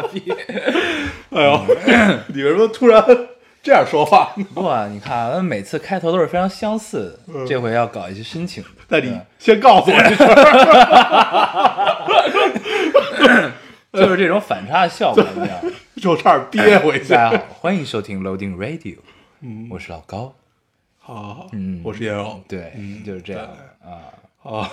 [0.00, 0.22] 傻逼！
[1.30, 1.66] 哎呦，
[2.34, 3.04] 你为什么突然
[3.62, 4.34] 这样说话？
[4.54, 10.22] 不啊，你看啊，每次开头都是非常相似的，这回要搞一些深情你先告诉我这事
[13.16, 13.52] 儿，
[13.92, 15.70] 就是这种反差效果，你知道吗？
[16.00, 17.08] 就差点憋回去。
[17.08, 18.98] 大家好，欢迎收听 Loading Radio，
[19.70, 20.34] 我是老高。
[20.98, 22.40] 好好好，嗯我是烟偶。
[22.46, 22.72] 对，
[23.04, 23.44] 就是这样
[23.82, 24.12] 啊。
[24.46, 24.70] 啊，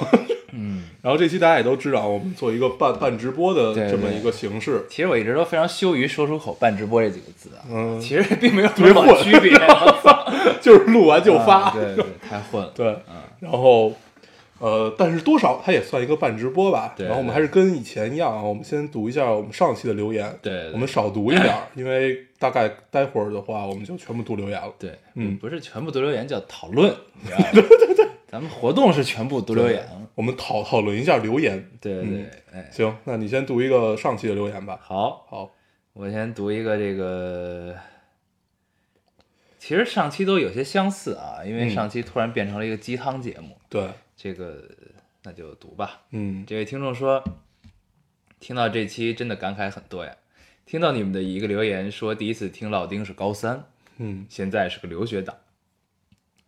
[0.52, 4.86] 嗯， 然后这期大家也都知道，我们做一个半半直播的这么一个形式。
[4.90, 9.52] 其实我一直都非常羞于说出口“半直播”这几个字啊，嗯其实并没有别混多少区别。
[10.62, 11.63] 就是录完就发。
[11.63, 12.71] 啊对对，太混了。
[12.76, 12.98] 对，
[13.40, 13.93] 然后
[14.60, 16.93] 呃，但是多少它也算一个半直播吧。
[16.96, 20.34] 对然后我们还是跟以前一样啊，我们先读一下我们上期的留言。
[20.41, 24.71] 对对我们少读一点儿，因为大概待会儿的话，我们就全部读留言了。
[24.80, 26.93] 对，嗯不是全部读留言叫讨论？
[27.54, 29.87] 对对对，咱们活动是全部读留言。
[30.15, 31.70] 我们讨讨论一下留言。
[31.79, 34.79] 对对对，哎，行，那你先读一个上期的留言吧。
[34.81, 35.51] 好，好，
[35.93, 37.77] 我先读一个这个，
[39.59, 44.68] 其实上期都有些相似啊，因为嗯上期突然变成了一个鸡汤节目，对，这个
[45.21, 46.01] 那就读吧。
[46.09, 47.23] 嗯，这位听众说，
[48.40, 50.12] 听到这期真的感慨很多呀。
[50.65, 53.65] 听到你们的一个留言说，第一次听老丁是高三，
[53.97, 55.37] 嗯现在是个留学党。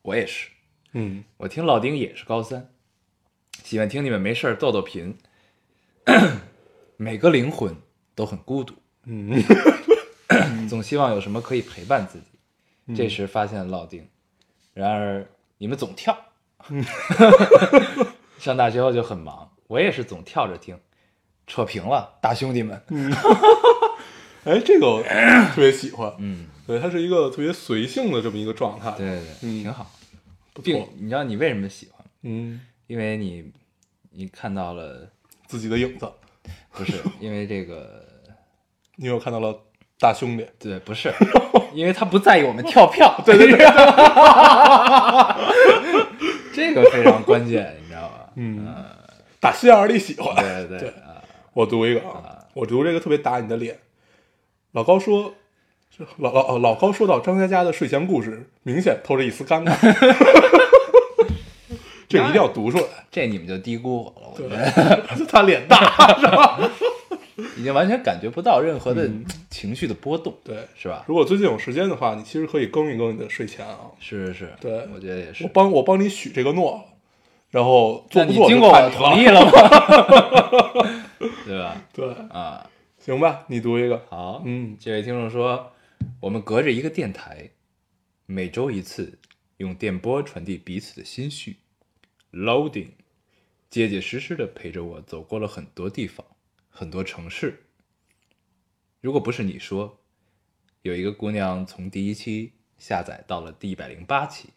[0.02, 0.50] 我也是，
[0.98, 2.70] 嗯我听老丁也是高三，
[3.64, 5.18] 喜欢听你们没事儿逗逗贫。
[6.96, 7.76] 每个灵魂
[8.16, 9.30] 都很孤独，嗯，
[10.70, 12.96] 总希望有什么可以陪伴自己。
[12.96, 14.08] 这时发现了老丁，
[14.74, 16.18] 然而你们总跳。
[18.40, 20.80] 上大学后就很忙，我也是总跳着听，
[21.46, 22.82] 扯平了，大兄弟们。
[22.90, 23.12] 嗯
[24.46, 25.04] 哎，这个我
[25.54, 26.14] 特别喜欢。
[26.20, 28.92] 嗯，对，它是一个特别随性的这么一个状态。
[28.92, 29.92] 对对对，嗯挺好。
[30.56, 30.88] 不并。
[30.98, 32.12] 你知道你为什么喜欢吗？
[32.22, 33.52] 嗯，因为你
[34.12, 35.12] 你看到了，
[35.46, 36.10] 自己的影子，
[36.72, 38.04] 不是因为这个，
[38.96, 39.56] 因为我看到了
[40.00, 40.48] 大兄弟。
[40.58, 41.14] 对，不是，
[41.74, 43.22] 因为他不在意我们跳票。
[43.26, 43.58] 对 对对，
[46.54, 48.32] 这个非常关键，你知道吧？
[48.36, 48.66] 嗯，
[49.42, 50.34] 打心眼里喜欢。
[50.36, 51.22] 对对对 啊，
[51.54, 53.78] 我读一个啊，我读这个特别打你的脸。
[54.72, 55.36] 老高说，这
[56.18, 59.74] 老老老高说到张嘉佳的睡前故事，明显透着一丝尴尬。
[62.08, 65.78] 这个一定要读出来，这你们就低估我了，我觉得 他脸大
[66.20, 66.60] 是吧？
[67.58, 69.10] 已经完全感觉不到任何的
[69.50, 71.04] 情绪的波动，对，是吧？
[71.08, 73.78] 如果最近有时间的话，你其实可以更一更你的睡前啊。
[74.00, 75.50] 是是是，对我觉得也是我。
[75.54, 76.84] 帮我帮你许这个诺，
[77.50, 78.90] 然后做不做就经过我。
[78.90, 79.52] 同意了吗？
[81.46, 81.76] 对吧？
[81.92, 82.70] 对，啊，
[83.00, 84.02] 行吧，你读一个。
[84.10, 85.72] 好，嗯这位听众说，
[86.26, 87.52] 我们隔着一个电台，
[88.26, 89.20] 每周一次，
[89.58, 91.58] 用电波传递彼此的心绪。
[92.32, 92.94] Loading，
[93.70, 96.26] 结结实实的陪着我走过了很多地方，
[96.68, 97.68] 很多城市。
[99.02, 100.00] 如果不是你说，
[100.82, 104.50] 有一个姑娘从第一期下载到了第一百零八期，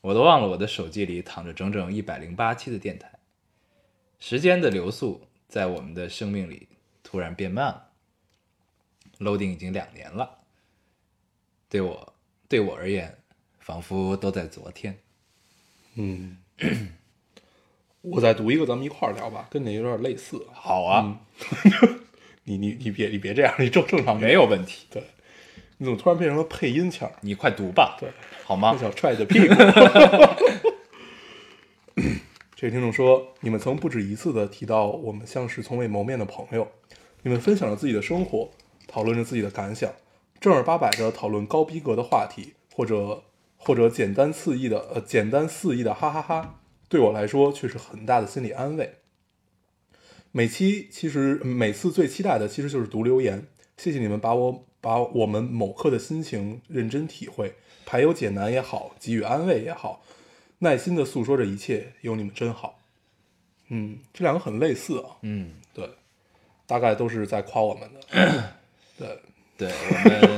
[0.00, 3.18] 我都忘了我的手机里躺着整整一百零八期的电台。
[4.18, 6.66] 时间的流速在我们的生命里
[7.02, 7.90] 突然变慢了。
[9.18, 10.43] loading 已经两年了，
[11.74, 12.14] 对我
[12.48, 13.12] 对我而言，
[13.58, 14.96] 仿佛都在昨天。
[15.96, 16.38] 嗯，
[18.00, 20.46] 我再读一个，咱们一块儿聊吧，跟你有点类似。
[20.52, 21.18] 好啊，
[22.44, 25.02] 你你你别你别这样，你正正常没有问题，对，
[25.78, 27.10] 你怎么突然变成了配音腔？
[27.22, 28.08] 你快读吧，对，
[28.44, 28.78] 好吗我？
[28.78, 29.54] 想踹你的屁股。
[32.54, 36.70] 这位听众说，你们曾不止一次的提到我们像是从未谋面的朋友，
[37.22, 38.48] 你们分享着自己的生活，
[38.86, 39.92] 讨论着自己的感想，
[40.40, 43.24] 正儿八百的讨论高逼格的话题，或者
[43.56, 48.96] 或者简单肆意的呃简单肆意的哈哈哈，对我来说却是很大的心理安慰。
[50.32, 53.46] 每期其实每次最期待的其实就是读留言，
[53.76, 57.54] 谢谢你们把我把我们某刻的心情认真体会，
[57.86, 60.02] 排忧解难也好，给予安慰也好，
[60.58, 62.80] 耐心的诉说着一切，有你们真好。
[63.68, 65.88] 嗯，这两个很类似啊，嗯，对，
[66.66, 68.54] 大概都是在夸我们的，
[68.98, 69.18] 对，
[69.56, 69.70] 对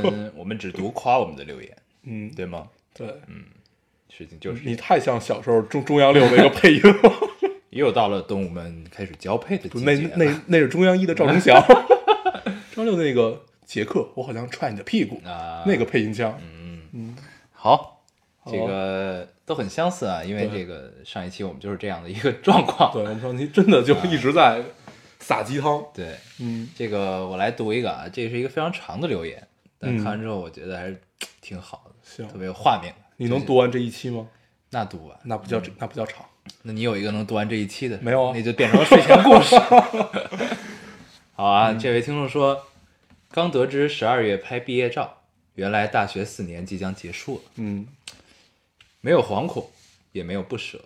[0.03, 2.69] 我们 我们只读夸我们的留言，嗯，对吗？
[2.95, 3.45] 对，嗯
[4.09, 6.81] 事情就是你太像小时候中中央六的一个配音。
[6.83, 7.13] 了，
[7.71, 10.13] 又到了动物们开始交配的季那节了。
[10.17, 11.63] 那那是中央一的赵忠祥，
[12.73, 16.81] 中央六那个杰克，我好像踹你的屁股，啊，那个配音腔，嗯。
[16.93, 17.17] 嗯，
[17.53, 18.03] 好
[18.51, 20.61] 这个都很相似啊，因为对。
[20.61, 22.91] 这个上一期我们就是这样的一个状况。
[22.93, 24.63] 对，我们上期真的就一直在
[25.27, 26.69] 撒鸡汤，对，嗯。
[26.77, 29.45] 这个我来读一个啊，这是一个非常长的留言，
[29.77, 31.03] 但嗯看完之后我觉得还是
[31.41, 32.29] 挺好的，行。
[32.29, 33.03] 特别有画面感。
[33.17, 34.29] 你能读完这一期吗？
[34.71, 36.25] 那读完，那不叫那不叫长，
[36.63, 38.33] 那你有一个能读完这一期的，没有啊。
[38.37, 39.57] 那就变成了睡前故事。
[41.35, 41.79] 好啊，嗯。
[41.81, 42.65] 这位听众说，
[43.33, 45.23] 刚得知十二月拍毕业照，
[45.57, 47.89] 原来大学四年即将结束了，嗯。
[49.01, 49.69] 没有惶恐，
[50.13, 50.85] 也没有不舍。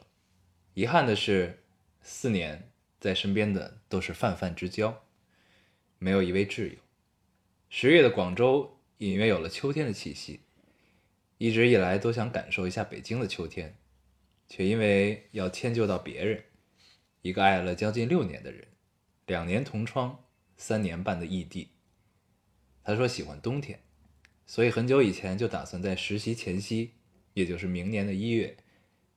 [0.73, 1.59] 遗憾的是，
[2.03, 2.70] 四年
[3.01, 5.03] 在身边的都是泛泛之交，
[5.99, 6.79] 没有一位挚友。
[7.71, 10.41] 十月的广州隐约有了秋天的气息，
[11.39, 13.75] 一直以来都想感受一下北京的秋天，
[14.47, 16.45] 却因为要迁就到别人，
[17.23, 18.67] 一个爱了将近六年的人，
[19.27, 20.25] 两年同窗，
[20.57, 21.71] 三年半的异地。
[22.83, 23.81] 他说喜欢冬天，
[24.45, 26.93] 所以很久以前就打算在实习前夕，
[27.33, 28.57] 也就是明年的一月，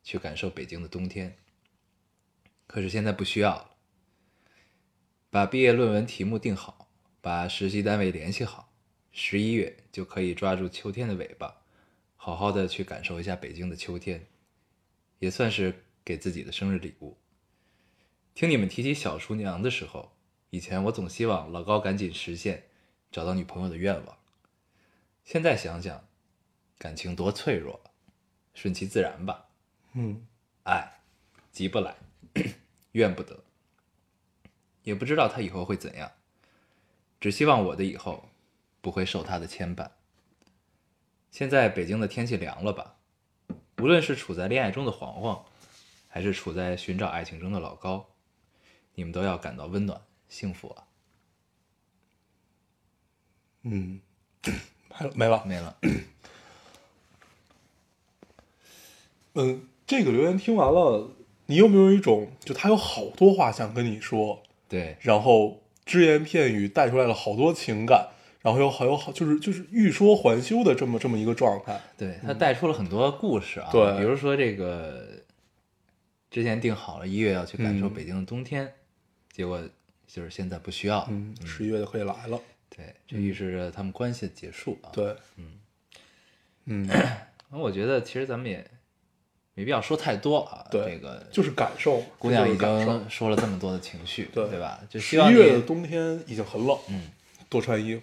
[0.03, 1.35] 去感受北京的冬天。
[2.67, 3.72] 可是现在不需要了，
[5.33, 6.87] 把毕业论文题目定好，
[7.19, 8.71] 把实习单位联系好，
[9.11, 11.63] 十一月就可以抓住秋天的尾巴，
[12.15, 14.27] 好好的去感受一下北京的秋天，
[15.17, 17.17] 也算是给自己的生日礼物。
[18.35, 20.15] 听你们提起小厨娘的时候，
[20.51, 22.65] 以前我总希望老高赶紧实现
[23.11, 24.15] 找到女朋友的愿望。
[25.23, 26.07] 现在想想，
[26.77, 27.81] 感情多脆弱，
[28.53, 29.49] 顺其自然吧。
[29.93, 30.27] 嗯
[30.65, 30.99] 爱，
[31.51, 31.95] 急不来，
[32.93, 33.43] 怨不得，
[34.83, 36.11] 也不知道他以后会怎样，
[37.19, 38.29] 只希望我的以后
[38.81, 39.89] 不会受他的牵绊。
[41.31, 42.95] 现在北京的天气凉了吧？
[43.79, 45.43] 无论是处在恋爱中的黄黄，
[46.07, 48.07] 还是处在寻找爱情中的老高，
[48.93, 49.99] 你们都要感到温暖
[50.29, 50.87] 幸福啊！
[53.63, 53.99] 嗯，
[55.15, 55.43] 没了？
[55.45, 55.77] 没了，
[59.33, 61.09] 嗯，这个留言听完了，
[61.47, 64.43] 你有没有一种就他有好多话想跟你说，
[64.73, 68.07] 对，然后只言片语带出来了好多情感，
[68.41, 71.79] 然后又好有好就是就是欲说还休的这么这么一个状态。
[71.95, 73.97] 对他带出了很多故事啊，对。
[73.99, 75.07] 比如说这个
[76.31, 77.93] 之前定好了一月要去感受嗯。
[77.93, 78.73] 北京的冬天，
[79.31, 79.61] 结果
[80.07, 82.41] 就是现在不需要，嗯，十一月就可以来了。
[82.75, 85.51] 对，这预示着他们关系的结束啊。，对，嗯。
[86.65, 86.87] 嗯，
[87.51, 88.65] 那我觉得其实咱们也
[89.55, 94.79] 没必要说太多啊，对这个就是感受，姑娘已经说了这么多的情绪，对对吧？
[94.89, 97.09] 就十希望一月的冬天已经很冷，嗯，
[97.49, 98.01] 多穿衣服。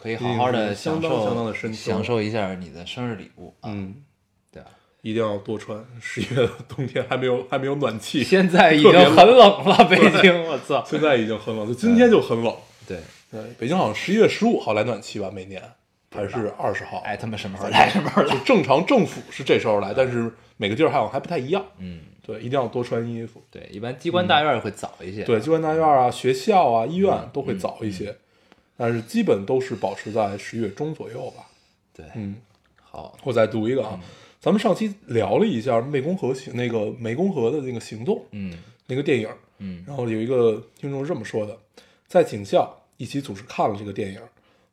[0.00, 3.96] 可以好好的享受的深秋享受一下你的生日礼物啊，嗯，
[4.52, 4.68] 对吧？
[5.02, 5.84] 一定要多穿。
[6.00, 10.84] 十一月的冬天还没有还没有暖气， 现在已经很冷了，北京，我操！
[10.88, 12.54] 现在已经很冷，就今天就很冷。
[12.86, 13.00] 对，
[13.30, 15.60] 对，北京好像十一月十五号来暖气吧，每年
[16.10, 16.98] 还是二十号？
[16.98, 18.44] 哎他们什么时候来什么时候来就。
[18.44, 21.64] 正常政府是这时候来，但是每个地儿好像还不太一样。
[21.78, 23.42] 嗯，对，一定要多穿衣服。
[23.50, 25.22] 对，一般机关大院会早一些。
[25.24, 28.16] 对，机关大院啊、学校啊、医嗯院都会早一些，
[28.76, 31.44] 但是基本都是保持在十月中左右吧。
[31.94, 32.36] 对，嗯，
[32.82, 34.00] 好，我再读一个啊，
[34.40, 38.56] 咱们上期聊了一下湄公河行那个湄公河的那个行动嗯
[38.86, 39.28] 那个电影，
[39.58, 41.58] 嗯然后有一个听众是这么说的，
[42.06, 44.20] 在警校一起组织看了这个电影，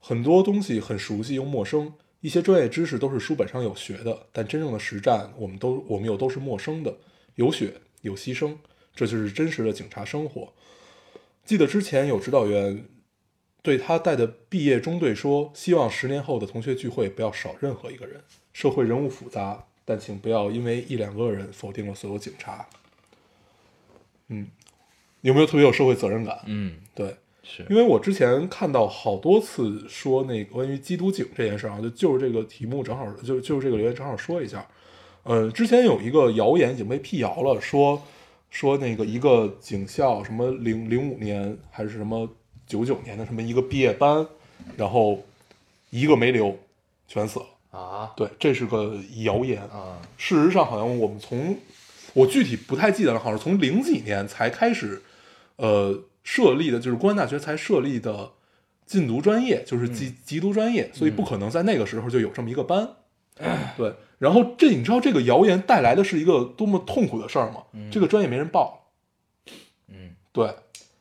[0.07, 6.95] 很多东西很熟悉又陌生，一些专业知识都是书本上有学的，但真正的实战我们都我们又都是陌生的，
[7.33, 8.55] 有血有牺牲，
[8.93, 10.53] 这就是真实的警察生活。
[11.43, 12.85] 记得之前有指导员
[13.63, 18.21] 对他带的毕业中队说，希望十年后的同学聚会不要少任何一个人。
[18.53, 22.67] 社会人物复杂，但请不要因为一两个人否定了所有警察。
[24.27, 24.50] 嗯，
[25.21, 26.43] 有没有特别有社会责任感？
[26.45, 27.17] 嗯，对，
[27.48, 34.68] 是因为我之前看到好多次说那个关于缉毒警这件事儿啊，就就是这个题目正好就就是这个留言正好说一下。
[35.24, 38.02] 呃，之前有一个谣言已经被辟谣了，说
[38.50, 42.28] 说那个一个警校什么零零五年还是什么
[42.66, 44.25] 九九年的什么一个毕业班，
[44.75, 45.24] 然后
[45.90, 46.58] 一个没留，
[47.08, 47.46] 全死了。
[47.72, 49.62] 啊对，这是个谣言。
[49.64, 51.58] 啊事实上，好像我们从
[52.14, 55.02] 我具体不太记得了，好像是从零几年才开始，
[55.58, 58.32] 呃，设立的，就是公安大学才设立的
[58.86, 62.89] 禁毒专业，就是缉缉毒专业，所以不可能在那个时候就有这么一个班。
[63.77, 67.63] 对，然后这你知道这个谣言带来的是一个多么痛苦的事儿吗？
[67.91, 68.91] 这个专业没人报。
[69.88, 70.55] 嗯，对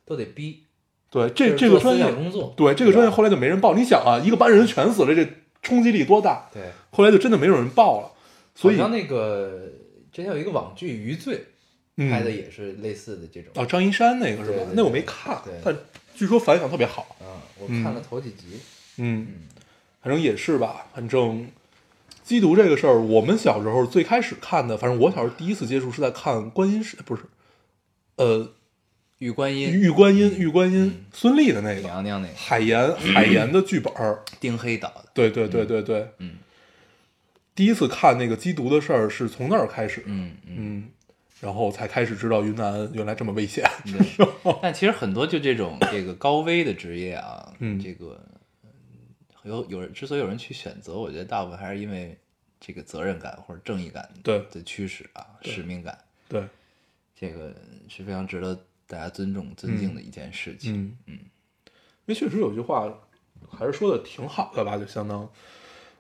[0.04, 0.64] 都得逼。
[1.10, 3.74] 对，这这个专业工作对这个专业后来就没人报。
[3.74, 5.26] 你想啊，一个班人全死了，这
[5.62, 6.50] 冲击力多大？
[6.52, 8.10] 对，后来就真的没有人报了。
[8.54, 9.70] 所以好像那个
[10.12, 11.46] 之前有一个网剧《余罪》嗯
[11.96, 13.52] 拍的也是类似的这种。
[13.54, 15.76] 哦，张一山那个是吧那我没看，但
[16.14, 17.16] 据说反响特别好。
[17.20, 17.26] 嗯，
[17.58, 18.58] 我嗯看了头几集。
[18.96, 19.28] 嗯，
[20.02, 20.86] 反正也是吧。
[20.94, 21.48] 反正
[22.26, 27.22] 缉毒这个事儿，我们小时候最开始看的，反正我小时候第一次接触是在看观音是不是？
[28.16, 28.52] 呃，
[29.18, 34.22] 玉观音、玉观音，玉观音，孙俪的那个娘娘那个海岩，海岩的剧本儿。
[34.40, 36.36] 丁黑导的，对对对对对，嗯，
[37.54, 40.88] 第一次看那个缉毒的事儿是从那儿开始，嗯嗯。
[41.44, 43.64] 嗯，然后才开始知道云南原来这么危险。
[43.84, 44.26] 对，
[44.62, 47.78] 但其实很多就这种这个高危的职业啊，嗯。
[47.78, 48.18] 这个
[48.62, 48.70] 嗯
[49.42, 52.18] 有有人之所以有人去选择，我觉得大部分还是因为
[52.58, 54.42] 这个责任感或者正义感对。
[54.50, 55.98] 的驱使啊，使命感，
[56.28, 56.42] 对，
[57.14, 57.54] 这个
[57.88, 58.54] 是非常值得
[58.86, 60.74] 大家尊重尊敬的一件事情。
[60.74, 60.96] 嗯。
[61.06, 62.90] 嗯，因为确实有句话
[63.50, 65.30] 还是说的挺好的吧，就相当，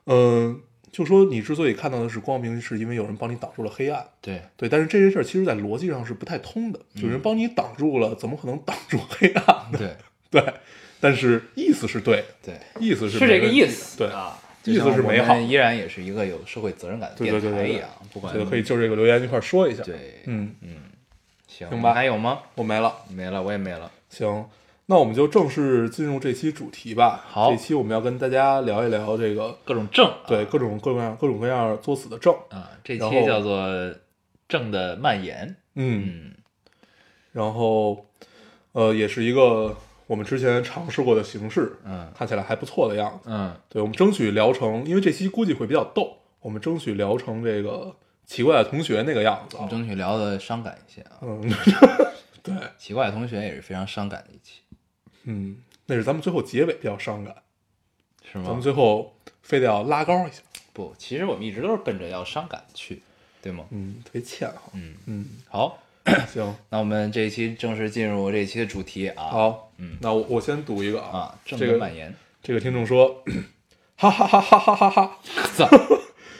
[0.06, 0.62] 嗯、
[0.94, 4.06] 就说你之所以看到的是光明，是因为有人帮你挡住了黑暗。
[4.20, 9.78] 对，对，但是这件事儿其实在逻辑上是不太通的，有人帮你挡住了，怎么可能挡住黑暗呢？
[9.78, 9.96] 对
[10.30, 10.54] 对，
[11.00, 20.76] 但是意思是对的，对，意思是是这个意思，对啊，意思是美好依然也是一个有社会责任感的对电对对对对台一样，不管这个可以就这个留言一块儿说一下。，对，嗯，嗯，
[21.48, 22.38] 行吧还有吗？
[22.54, 22.94] 我没了。
[23.08, 23.90] 没了，我也没了。
[24.08, 24.44] 行，
[24.86, 27.24] 那我们就正式进入这期主题吧。
[27.26, 32.34] 好这期我们要跟大家聊一聊这个各种症，对各种各样各种各样作死的症。
[32.50, 33.66] 啊，这期叫做
[34.46, 35.56] 症的蔓延。
[35.74, 36.34] 嗯，嗯，
[37.32, 38.06] 然后
[38.72, 39.74] 呃，也是一个
[40.06, 43.30] 我们之前尝试过的形式，嗯看起来还不错的样子。
[43.30, 49.70] 嗯，对，我们争取聊成，因为这期估计会比较逗，我们争取聊成这个奇怪的同学那个样子啊我们。
[49.70, 51.16] 争取聊的伤感一些啊。
[51.22, 51.40] 嗯，
[52.44, 54.60] 对，奇怪的同学也是非常伤感的一期，
[55.24, 57.34] 嗯，那是咱们最后结尾比较伤感，
[58.30, 58.62] 是吗咱们？
[58.62, 60.40] 最后非得要拉高一下，
[60.72, 63.02] 不，其实我们一直都是奔着要伤感去，
[63.42, 63.64] 对吗？
[63.70, 64.62] 嗯，特别欠哈。
[64.72, 65.78] 嗯，嗯，好，
[66.32, 69.24] 行， 那我们这一期正式进入这一期的主题啊。
[69.24, 73.22] 好，嗯那我我先读一个啊，症这个蔓延，这个听众说，
[73.96, 75.18] 哈哈哈哈哈哈哈，
[75.56, 75.68] 走，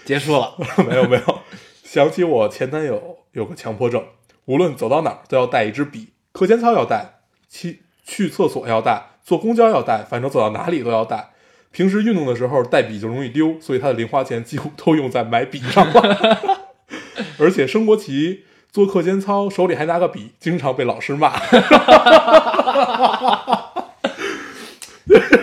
[0.05, 0.57] 结束了。
[0.87, 1.41] 没有没有，
[1.83, 4.05] 想起我前男友有个强迫症，
[4.47, 11.31] 无论走到哪儿都要带一支笔，课间操要带，去去厕所要带，坐公交要带，反正走到哪里都要带。
[11.73, 16.39] 平时运动的时候带笔就容易丢，所以他的零花钱几乎都用在买笔上了。
[17.41, 21.33] 而且升国旗、做课间操，手里还拿个笔，经常被老师骂。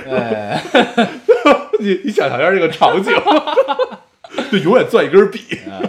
[0.09, 0.63] 哎，
[1.79, 3.13] 你你想象一下这个场景，
[4.51, 5.39] 就永远攥一根笔。
[5.65, 5.81] 呃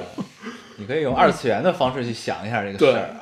[0.78, 3.14] 你可以用二次元的方式去想一下这个事儿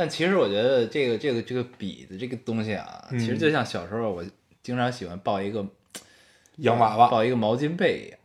[0.00, 4.24] 但其实我觉得这个这个这个笔的这个东西啊，嗯其实就像小时候我
[4.62, 5.62] 经常喜欢抱一个
[6.56, 8.18] 洋娃娃，抱一个毛巾被一样，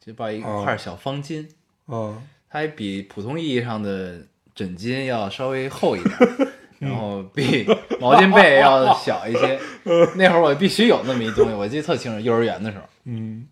[0.00, 1.46] 就抱一哦块小方巾，
[1.86, 2.18] 嗯
[2.48, 4.22] 它还比普通意义上的
[4.54, 6.16] 枕巾要稍微厚一点，
[6.80, 7.66] 然后比
[8.00, 9.60] 毛巾被要小一些。
[10.16, 13.46] 那会儿我必须有那么一东西，我记得特清楚，幼儿园的时候嗯，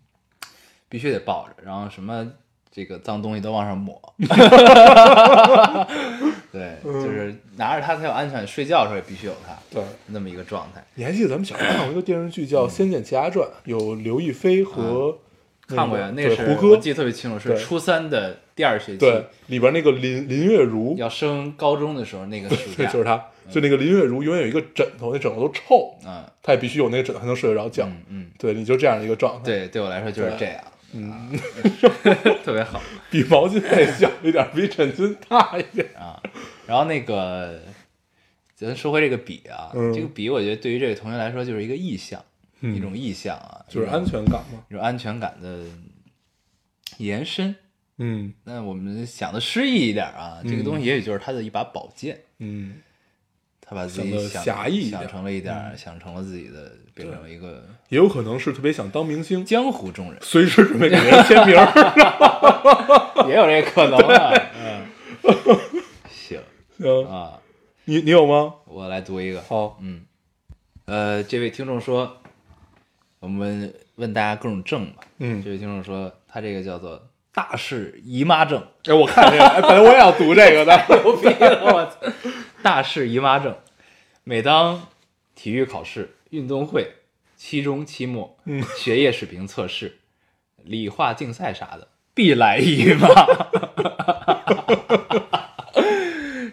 [0.89, 2.27] 必须得抱着，然后什么
[2.77, 3.99] 这个脏东西都往上抹。
[6.51, 9.81] 对，就是拿着它才有安全，睡觉的时候也必须有它，对。
[10.05, 10.85] 那么一个状态。
[10.93, 15.17] 你还记得咱们小时候看过一个电视剧叫《仙剑奇侠传》，有刘亦菲和
[15.67, 27.85] 看过呀，那对是胡歌，我记得特别清楚，是初三的第二学期，对，里边那个林林月如，要升高中的时候那个暑对，假，就是他，就那个林月如永远有一个枕头，那枕头都臭，嗯他也必须有那个枕头才能睡得着觉。
[27.87, 30.61] 嗯嗯，对，你就这样的一个状态，，对，对我来说就是这样，
[30.93, 31.31] 嗯，
[32.43, 32.81] 特别好。
[33.11, 35.87] 比毛巾被小一点，比枕巾大一点。
[35.95, 36.21] 啊。
[36.65, 37.61] 然后那个，
[38.55, 39.93] 咱说回这个笔啊，嗯。
[39.93, 42.23] 这个笔我觉得对于这位同学来说就是一个意象，
[42.61, 42.75] 嗯。
[42.75, 44.63] 一种意象啊，就是安全感嘛。
[44.69, 45.63] 一种安全感的
[46.97, 47.55] 延伸。
[47.97, 48.33] 嗯。
[48.43, 52.81] 那我们想的诗意一点啊，这个嗯东西也许就是他的一把宝剑，嗯，
[53.59, 61.65] 他把自己想想成了一点儿，想成了自己的，变成了一个也有可能是特别想当明星，江湖中人，随时准备给人签名儿。
[63.29, 64.33] 也有这个可能啊。
[64.55, 64.85] 嗯，
[66.09, 66.39] 行
[66.77, 67.39] 行，啊，
[67.85, 68.55] 你你有吗？
[68.65, 69.41] 我来读一个。
[69.41, 70.01] 好，嗯，
[70.85, 72.17] 呃，这位听众说，
[73.19, 75.03] 我们问大家各种症吧。
[75.19, 77.01] 嗯这位听众说，他这个叫做
[77.33, 80.75] 大氏姨妈症，哎，我看这个，哎，本来我也要读这个的。
[81.03, 82.11] 牛逼了，我操！
[82.61, 83.55] 大氏姨妈症，
[84.23, 84.87] 每当
[85.35, 86.93] 体育考试、运动会、
[87.35, 89.97] 期中、期末、嗯学业水平测试、
[90.63, 93.07] 理化竞赛啥的，必来一发。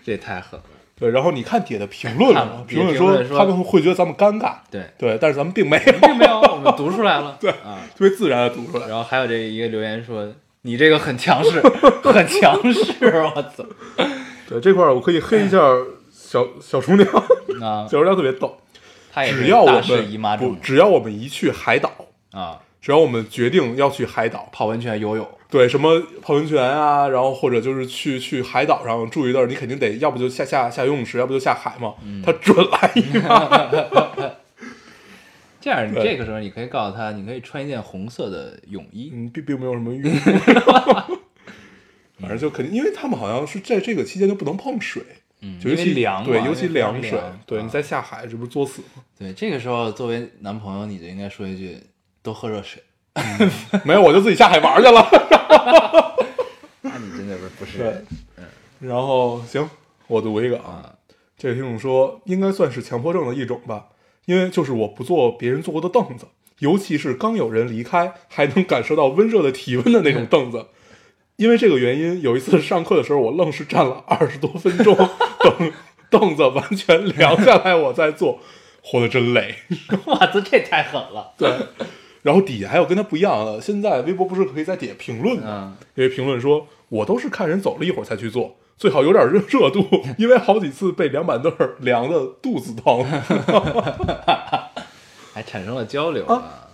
[0.04, 0.66] 这太狠了。
[0.96, 7.36] 对，然后你看底下的评论了评论说他们会觉得咱们尴尬，对，对，但是咱们并没有，并没有，我们读出来了。
[7.42, 8.86] 对啊，特别自然的读出来。
[8.86, 11.60] 然后还有这一个留言说：“你这个很强势，
[12.04, 13.64] 很强势。”我操！
[14.48, 15.58] 对这块儿我可以黑一下
[16.12, 17.08] 小小厨娘，
[17.60, 18.56] 啊小，厨娘特别逗。
[19.14, 21.88] 他也是只要我们不姨妈症，只要我们一去海岛，
[22.32, 31.94] 啊，只要我们决定要去海岛，泡温泉、游泳，对什么泡温泉啊，然后或者就是去去海岛上住一段，你肯定得要不就下下下游泳池，要不就下海嘛，
[32.24, 33.48] 他准来一趟。
[35.60, 40.12] 这样你这个时候你可以告诉他，你可以穿一件红色的泳衣，嗯，并并没有什么用。
[42.20, 45.00] 反正就肯定，因为他们好像是在这个期间就不能碰水，
[45.46, 49.02] 嗯，就尤其凉，对，尤其凉水，对啊你在下海，这不是作死吗？
[49.18, 51.78] 对这个时候作为男朋友，你就应该说一句
[52.22, 52.82] 多喝热水。
[53.84, 55.06] 没有，我就自己下海玩去了。
[56.80, 58.06] 那你真的不是不是对人，
[58.80, 59.68] 然后行，
[60.06, 60.94] 我读一个啊，啊？
[61.36, 63.88] 这个听众说应该算是强迫症的一种吧，
[64.24, 66.26] 因为就是我不坐别人坐过的凳子，
[66.60, 70.68] 尤其是刚有人离开还能感受到温热的体温的那种凳子。
[71.36, 74.94] 因为这个原因，有一次上课的时候，我愣是站了二十多分钟，
[75.40, 75.72] 等
[76.10, 78.38] 凳子完全凉下来，我再坐，
[78.82, 79.56] 活得真累。
[80.06, 81.32] 哇，这这太狠了。
[81.36, 81.50] 对，
[82.22, 85.42] 然后底下还有跟他不一样的，现在微博不是可以在底下评论吗？
[85.46, 89.84] 嗯，因为评论说我都是看人走了一会儿才去做，最好有点热热度，
[90.16, 93.04] 因为好几次被凉板凳凉的肚子疼。
[95.34, 96.68] 还产生了交流啊，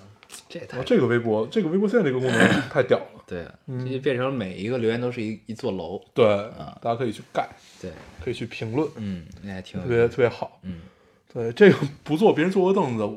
[0.51, 3.07] 这太啊，这个微博，这个微博现在这个功能太屌了。
[3.31, 6.03] 对这就变成每一个留言都是一一座楼。
[6.13, 6.27] 对，
[6.83, 7.49] 大家可以去盖，
[7.81, 7.93] 对，
[8.25, 10.59] 可以去评论，嗯，那还挺特别特别好。
[10.65, 10.81] 嗯
[11.33, 13.09] 对，这个不坐别人坐过凳子，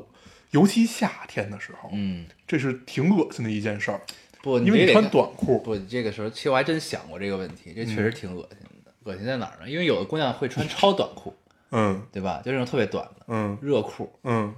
[0.52, 4.00] 尤其夏天的时候，嗯，这是挺恶心的一件事儿，
[4.40, 5.58] 不，因为你穿短裤。
[5.58, 8.92] 不，这个时候其实我还真想过这个问题，这确实挺恶心的。
[9.02, 9.68] 恶心在哪儿呢？
[9.68, 11.34] 因为有的姑娘会穿超短裤，
[11.72, 12.40] 嗯对吧？
[12.44, 14.08] 就那种特别短的嗯热裤。
[14.22, 14.54] 嗯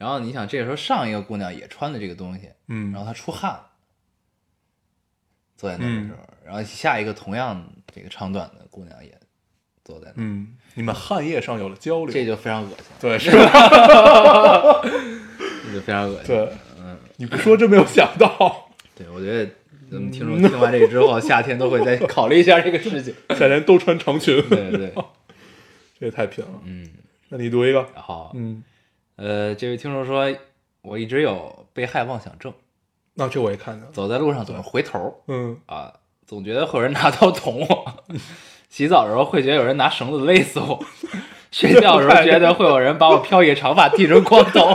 [0.00, 3.66] 然后你想，这个时候上一个姑娘也穿的这个东西，嗯，然后她出汗了，
[5.58, 7.62] 坐在那的时候，然后下一个同样
[7.94, 9.14] 这个长短的姑娘也
[9.84, 14.80] 坐在那，嗯，你们汗液上有了交流，这就非常恶心，对 是吧？
[15.66, 16.28] 这就非常恶心。
[16.28, 19.44] 对，嗯，你不说真没有想到，对，我觉得
[19.90, 23.14] 咱们听众听完这个之后， 夏天都会再考虑一下这个事情。
[23.28, 24.94] 夏天都穿长裙，对对对，
[25.98, 26.50] 这也太拼了。
[26.64, 26.88] 嗯，
[27.28, 28.64] 那你读一个，好嗯，
[29.20, 30.34] 呃，这位听众说，
[30.80, 32.50] 我一直有被害妄想症，
[33.12, 35.92] 那这我也看见了，走在路上总是回头嗯，啊，
[36.26, 38.04] 总觉得会有人拿刀捅我，
[38.70, 40.82] 洗澡的时候会觉得有人拿绳子勒死我，
[41.52, 44.72] 睡觉的时候觉得会有人把我飘逸长发剃成光头。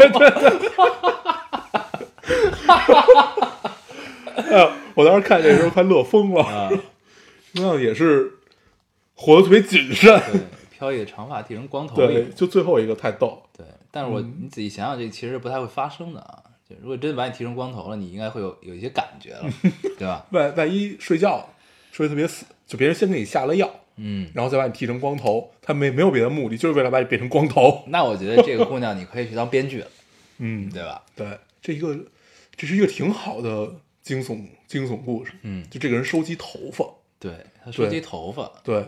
[4.35, 6.69] 哎呀，我当时看这个时候快乐疯了，啊，
[7.53, 8.31] 那也是
[9.15, 10.41] 活得特别谨慎，对，
[10.77, 16.43] 飘逸的长发剃成光头对，就最后一个太逗，对，但是我你仔细想想，这其实不太会发生的啊。
[16.67, 19.49] 就如果真的把你剃成光头了，你应该会有有一些感觉了，
[19.97, 20.25] 对吧？
[20.31, 21.47] 万万一睡觉
[21.91, 29.87] 睡得特别死，就别人先给你下了药，嗯，然后再把你剃成光头，他没没有别的目的，就是为了把你变成光头， 那我觉得这个姑娘你可以去当编剧了，
[30.39, 31.03] 嗯，对吧？
[31.15, 31.95] 对，这一个
[32.55, 36.83] 这是一个挺好的惊悚惊悚故事，嗯就这个人收集头发，
[37.19, 37.31] 对，
[37.63, 38.83] 他收集头发，对，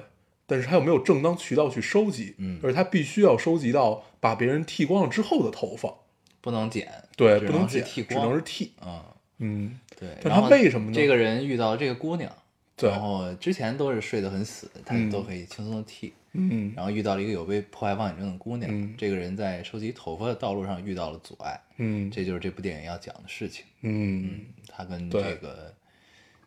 [0.48, 2.60] 但是他又没有正当渠道去收集，嗯。
[2.64, 5.94] 而且他必须要收集到把别人剃光了之后的头发，
[6.42, 9.04] 不能剪，对，不能剪，只是剃光，能是剃，嗯，
[9.38, 10.10] 嗯，对。
[10.24, 12.32] 但他然后为什么呢这个人遇到这个姑娘，
[12.76, 16.74] 对然后之前都是睡得很死，他嗯都可以轻松的剃，嗯。
[16.76, 22.10] 然后遇到了一个有被迫害妄想症的姑娘，嗯这个人在收集头发的道路上遇到了阻碍，嗯。
[22.10, 23.66] 这就是这部电影要讲的事情。
[23.82, 24.46] 嗯。
[24.70, 25.74] 他跟这个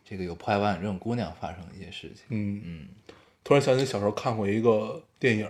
[0.05, 2.25] 这个有迫害妄想症姑娘发生了一些事情。
[2.29, 2.89] 嗯，嗯
[3.43, 5.49] 突然想起小时候看过一个电影，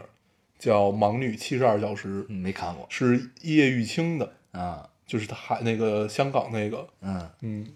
[0.59, 7.66] 叫《盲女七十二小时》，嗯，没看过是叶玉卿的，啊，就是他还那个香港那个，嗯，嗯，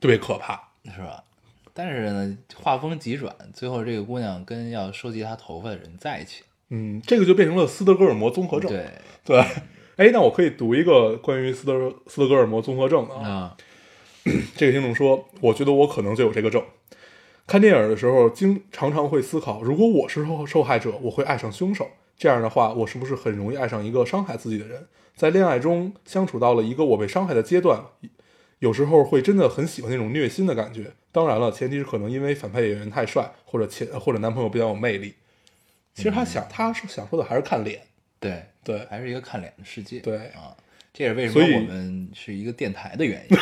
[0.00, 1.24] 特别可怕，是吧？
[1.72, 6.42] 但是呢，画风急转，最后这个姑娘跟要收集她头发的人在一起。
[6.68, 8.86] 嗯，这个就变成了斯德哥尔摩综合症，对
[9.24, 9.40] 对，
[9.96, 13.28] 哎，那我可以读一个关于斯德斯德哥尔摩综合症的啊。
[13.28, 13.56] 啊，
[14.56, 16.62] 这个听众说，我觉得我可能就有这个症。
[17.50, 21.90] 看电影的时候，经常常会思考，如果我是受受害者，我会爱上凶手。
[22.16, 24.86] 这样的话，我是不是很容易爱上一个伤害自己的人？
[25.16, 27.82] 在恋爱中相处到了一个我被伤害的阶段，
[28.60, 30.92] 有时候会真的很喜欢那种虐心的感觉。
[31.10, 35.16] 当然了，前提是可能因为反派演员太帅，或者前或者男朋友比较有魅力。
[35.92, 37.80] 其实他想，他是想说的还是看脸，
[38.20, 39.98] 对，对还是一个看脸的世界。
[39.98, 40.54] 对啊，
[40.94, 43.36] 这也是为什么我们是一个电台的原因。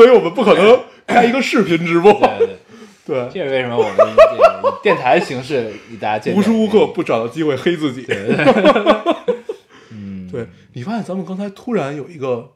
[0.00, 2.10] 所以我们不可能 开一个视频直播。
[2.14, 2.56] 对
[3.04, 6.40] 对，对，这是为什么我们这个以电台的形式与大家见面。
[6.40, 8.06] 无时无刻不找到机会黑自己。
[9.92, 12.50] 嗯，对你发现咱们刚才突然有一个，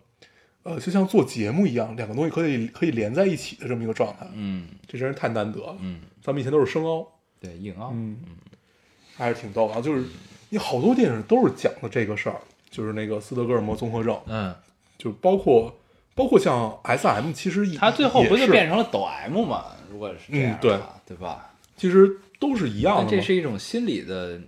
[0.62, 5.76] 呃，就像做节目一样，两个东西可以可以连在一起的这么一个状态，嗯这真是太难得了。
[5.80, 7.06] 嗯，咱们以前都是生凹，
[7.42, 7.90] 对，硬凹。
[7.92, 8.16] 嗯，
[9.18, 9.82] 还是挺逗的啊。
[9.82, 10.02] 就是
[10.48, 14.54] 你好多电影都是讲的这个事儿，就是那个斯德哥尔摩综合症，嗯，
[14.96, 15.74] 就包括
[16.14, 19.64] 包括像 S M，其实也他最后不也就是变成了抖 M 嘛？
[19.90, 21.50] 如果是这样嗯对对吧？
[21.76, 24.40] 其实都是一样的这是一种心理的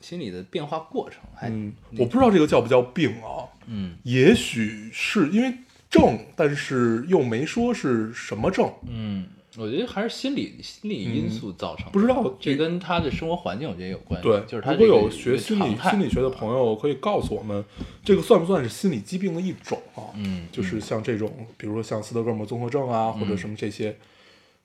[0.00, 3.48] 心理的变化过程，还嗯，我不知道这个叫不叫病啊？
[3.66, 5.52] 嗯也许是因为
[5.90, 8.70] 症，但是又没说是什么症。
[8.86, 9.26] 嗯，
[9.58, 11.92] 我觉得还是心理心理因素造成的。
[11.92, 14.28] 不知道这跟他的生活环境我觉得有关系。
[14.28, 17.64] 对，就是他如果有学心理心理学的朋友，可以告诉我们，
[18.04, 20.12] 这个算不算是心理疾病的一种啊？
[20.14, 23.98] 嗯就是像这种，比如说像斯德哥尔摩综合症啊，或者什么这些，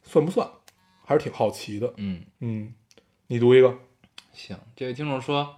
[0.04, 0.48] 算不算？
[1.06, 1.94] 还是挺好奇的。
[1.98, 2.74] 嗯，嗯，
[3.28, 3.78] 你读一个。
[4.34, 5.58] 行，这位听众说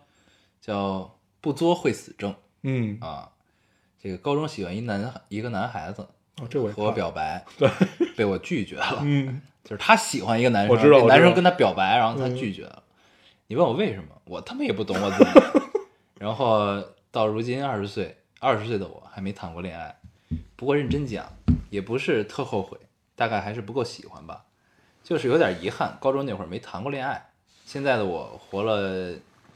[0.59, 3.29] 叫不作会死症嗯啊，
[4.01, 6.07] 这个高中喜欢一男一个男孩子
[6.41, 7.69] 哦，这我和我表白，对，
[8.15, 8.99] 被我拒绝了。
[9.01, 12.83] 嗯 就是他喜欢一个男生，男生跟他表白，然后他嗯拒绝了。
[13.47, 14.09] 你问我为什么？
[14.25, 15.29] 我他妈也不懂我自己。
[16.19, 19.95] 然后到如今二十岁，二十岁的我还没谈过恋爱。
[20.57, 21.31] 不过认真讲，
[21.69, 22.77] 也不是特后悔，
[23.15, 24.45] 大概还是不够喜欢吧，
[25.01, 25.97] 就是有点遗憾。
[26.01, 27.29] 高中那会儿没谈过恋爱，
[27.65, 29.15] 现在的我活了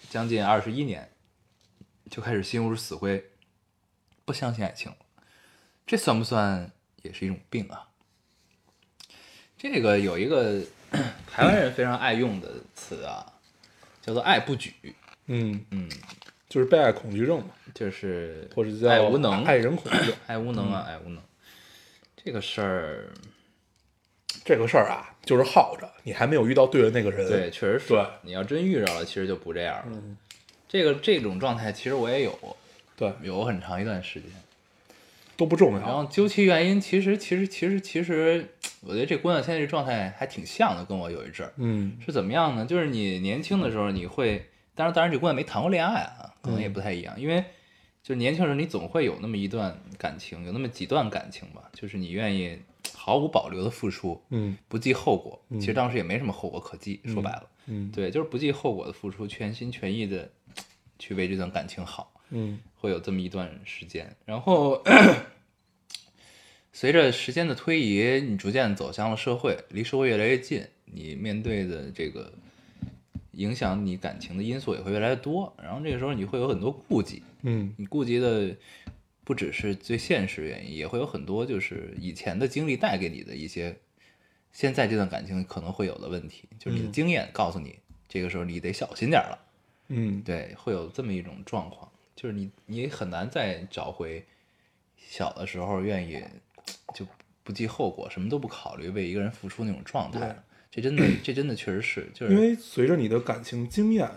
[0.09, 1.09] 将近二十一年，
[2.09, 3.25] 就开始心如死灰，
[4.23, 4.97] 不相信爱情了。
[5.85, 7.87] 这算不算也是一种病啊？
[9.57, 10.61] 这个有一个
[11.29, 13.25] 台湾人非常爱用的词啊，
[14.01, 14.73] 叫做“爱不举
[15.25, 15.65] 嗯，”。
[15.71, 15.89] 嗯，
[16.47, 20.15] 就是被爱恐惧症嘛，就是或者叫爱无能，爱人恐惧症。
[20.27, 21.21] 爱无能啊，爱无能。
[22.23, 23.09] 这个事儿，
[24.45, 27.27] 这个事儿啊，就是耗着，你还没有遇到对的那个人。
[27.27, 27.89] 对，，确实是。
[27.89, 29.85] 对你要真遇着了，其实就不这样了。
[29.87, 30.17] 嗯，
[30.67, 32.57] 这个这种状态，其实我也有，
[32.95, 34.29] 对，有很长一段时间。
[35.37, 35.93] 都不重要然。
[35.93, 38.45] 后究其原因，其实其实其实其实，
[38.81, 41.53] 我觉得这姑娘现在这状态还挺像的，跟我有一阵儿。
[41.57, 42.65] 嗯是怎么样呢？
[42.65, 44.45] 就是你年轻的时候，你会，
[44.75, 47.43] 当然，当然，这姑娘没谈过恋爱啊，可能也不太一样，因为
[48.01, 52.57] 就是年轻时候你总会有那么一段感情，有那么几段感情吧，就是你愿意
[52.93, 55.39] 毫无保留的付出，嗯不计后果。
[55.59, 60.29] 其实当时也没什么后果可计，说白了，嗯对，就是不计后果的付出，全心全意的
[60.97, 64.83] 去为这段感情好，嗯会有这么一段时间，然后。
[66.73, 72.31] 随着时间的推移，你逐渐走向了社会，离社会越来越近，你面对的这个
[73.31, 75.51] 影响你感情的因素也会越来越多。
[75.59, 78.55] 然后这个时候你会有很多顾忌，嗯你顾及的
[79.23, 83.75] 不只是最现实原因，也会有很多就是以前的经历带给你的一些，
[84.51, 89.39] 现在这段感情可能会有的问题，就是你的嗯经验告诉你，这个时候你得小心点了。
[89.87, 94.25] 嗯，对，会有这么一种状况，就是你你很难再找回
[94.97, 96.19] 小的时候愿意
[96.95, 97.05] 就
[97.43, 100.43] 不计后果，什么都不考虑为一个人付出那种状态了。
[100.71, 104.09] 这真的，这真的确实是，就是因为随着你的感情经验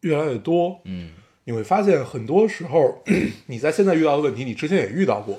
[0.00, 1.12] 越来越多，嗯，
[1.44, 3.04] 你会发现很多时候
[3.46, 5.38] 你在现在遇到的问题，你之前也遇到过。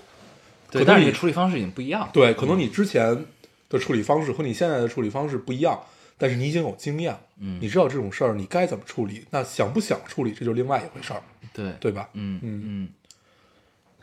[0.69, 2.11] 对，但是你的处理方式已经不一样了。
[2.13, 3.25] 对，可能你之前
[3.67, 5.81] 的处理方式和你现在的处理方式不一样，
[6.17, 9.25] 但是你已经有经验了，嗯你知道这种事儿你该怎么处理。
[9.31, 11.21] 那想不想处理，这就是另外一回事儿，
[11.53, 12.09] 对对吧？
[12.13, 12.89] 嗯嗯嗯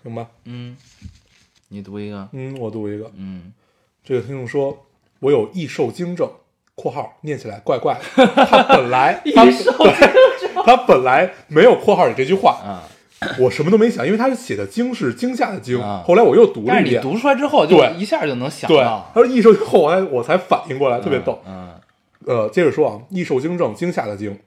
[0.03, 0.29] 行吧？
[0.45, 0.77] 嗯，
[1.69, 3.53] 你读一个，嗯，我读一个，嗯，
[4.05, 4.87] 这个听众说，
[5.21, 6.31] 我有易受惊症
[6.77, 8.01] （括号念起来怪怪的）。
[8.47, 12.85] 他本来 他对他本来没有括号里这句话，啊，
[13.41, 15.81] 我什么都没想，因为他是写的惊是惊吓的惊。
[15.81, 21.43] 啊后来我又读了一遍，但是你读出来之后，就对一下就能想对，到，他说易受惊后来我才反应过来，特别逗。
[21.47, 21.73] 嗯，
[22.27, 24.39] 呃，接着说啊，易受惊症，惊吓的惊。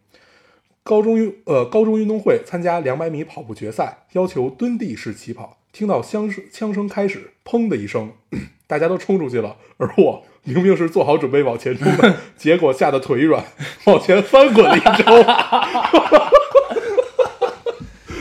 [0.83, 5.57] 高中运呃高中运动会参加两百米跑步决赛，要求蹲地式起跑。
[5.73, 8.11] 听到枪声枪声开始，砰的一声，
[8.65, 13.43] 大家都冲出去了，而我明明是做好准备往前冲的， 结果吓得腿软，
[13.83, 15.03] 往前翻滚了一周，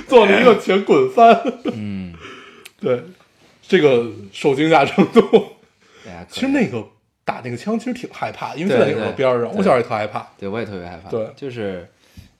[0.08, 1.40] 做了一个前滚翻。
[1.72, 2.12] 嗯，
[2.80, 3.04] 对，
[3.62, 5.52] 这个受惊吓程度，
[6.28, 6.84] 其实那个
[7.26, 10.26] 打那个枪其实挺害怕，因为就在那个边儿上，我小时候也特害怕。
[10.38, 11.28] 对我也特别害怕，对。
[11.36, 11.86] 就是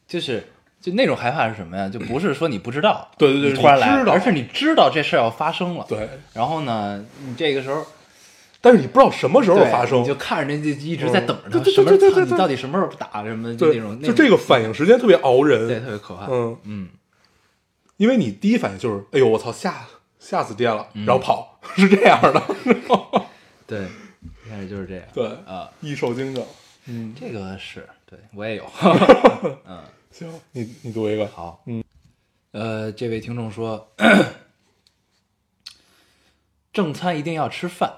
[0.07, 0.43] 就是
[0.81, 1.89] 就那种害怕是什么呀？
[1.89, 7.85] 就不是说你不知道， 对对对你突然来而是你知道这事儿要发生了，对，然后呢，你这个时候
[8.61, 10.03] 但是你不知道什么时候发生。
[10.03, 15.81] 你，就看着那就一直在等着什么时候你到底什么时候打什么就那种，就这个反应时间特别熬人对。
[15.81, 16.89] 特别可怕，嗯，嗯。
[17.97, 19.75] 因为你第一反应就是，哎呦，我操，吓
[20.19, 21.07] 吓死爹了，嗯。
[21.07, 22.43] 然后跑， 是这样的。
[23.67, 23.87] 对，
[24.47, 26.45] 一开始就是这样，对啊，易受惊症。
[26.85, 28.71] 嗯，这个是对我也有，
[29.67, 29.83] 嗯，
[30.13, 31.27] 行，你你读一个。
[31.27, 31.83] 好，嗯，
[32.53, 33.93] 呃，这位听众说，
[36.73, 37.93] 正餐一定要吃饭，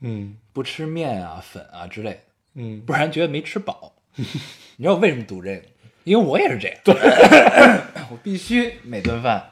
[0.00, 0.36] 嗯。
[0.52, 2.20] 不吃面啊、粉啊之类的，
[2.54, 2.80] 嗯。
[2.80, 3.92] 不然觉得没吃饱。
[4.16, 5.62] 你知道我为什么读这个？
[6.04, 6.94] 因为我也是这样，对，
[8.10, 9.50] 我必须每顿饭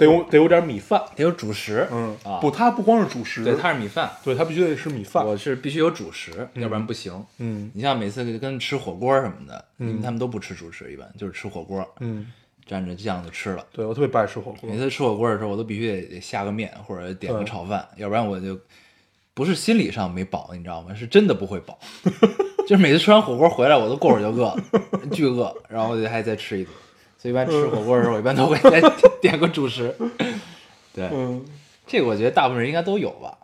[0.00, 1.02] 得有得有点米饭。
[1.14, 5.24] 得有主食，嗯啊，不，它不光是主食，对，它是米饭，对它必须得是米饭。
[5.24, 7.24] 我是必须有主食，要不然不行。
[7.38, 12.26] 嗯你像每次跟吃火锅什么的，因为他们都不吃主食，一般就是吃火锅，嗯，
[12.68, 13.64] 蘸着酱就吃了。
[13.72, 14.78] 对我特别不爱吃火锅每。
[14.78, 18.58] 次吃火锅的时候，我都必须得得下个面或者点个炒饭，要不然我就
[19.34, 20.94] 不是心理上没饱，你知道吗？
[20.94, 21.78] 是真的不会饱。
[22.66, 24.56] 就是每次吃完火锅回来，我都过会儿就饿了，
[25.10, 26.72] 巨饿，然后我就还再吃一顿。
[27.20, 28.80] 所以一般吃火锅的时候，我一般都会再
[29.20, 29.94] 点个主食。
[30.94, 31.44] 对，嗯
[31.86, 33.36] 这个我觉得大部分人应该都有吧。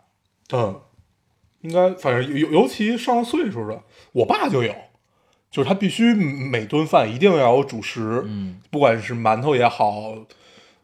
[0.51, 0.81] 嗯，
[1.61, 3.79] 应该反正尤尤其上了岁数的，
[4.13, 4.73] 我爸就有，
[5.51, 10.15] 就是他必须每顿饭一定要有主食，嗯，不管是馒头也好，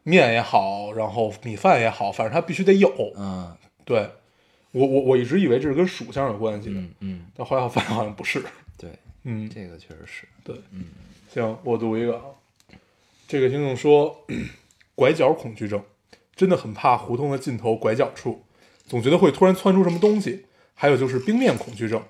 [0.04, 2.92] 面也好，然后米饭也好，反正他必须得有。
[3.16, 3.52] 嗯
[3.84, 4.08] 对
[4.70, 8.40] 我我我一直以为这是跟属相有关系的，嗯嗯，但后来我发现好像不是。
[8.78, 8.90] 对，
[9.24, 10.28] 嗯，这个确实是。
[10.44, 10.84] 对，嗯，
[11.32, 12.22] 行，我读一个啊。
[13.26, 14.24] 这个听众说，
[14.94, 15.82] 拐角恐惧症，
[16.36, 18.44] 真的很怕胡同的尽头拐角处，
[18.86, 20.46] 总觉得会突然窜出什么东西。
[20.76, 22.02] 还有就是冰面恐惧症，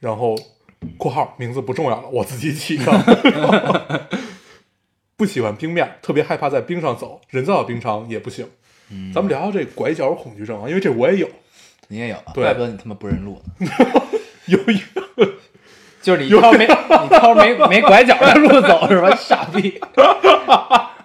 [0.00, 0.34] 然后
[0.96, 4.08] （括号名字不重要了，我自己起的）。
[5.14, 8.48] 不喜欢冰面，特别害怕在冰上走，人造的冰场也不行。
[8.90, 11.28] 嗯咱们聊聊这拐角恐惧症啊，因为这我也有，
[11.88, 13.68] 你也有怪不得你他妈不认路呢。
[14.46, 15.34] 有一个
[16.00, 19.14] 就是你挑没你挑没没拐角的路走是吧？
[19.16, 19.80] 傻逼！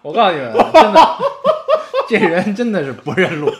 [0.01, 1.17] 我告诉你们，真的，
[2.07, 3.51] 这人真的是不认路。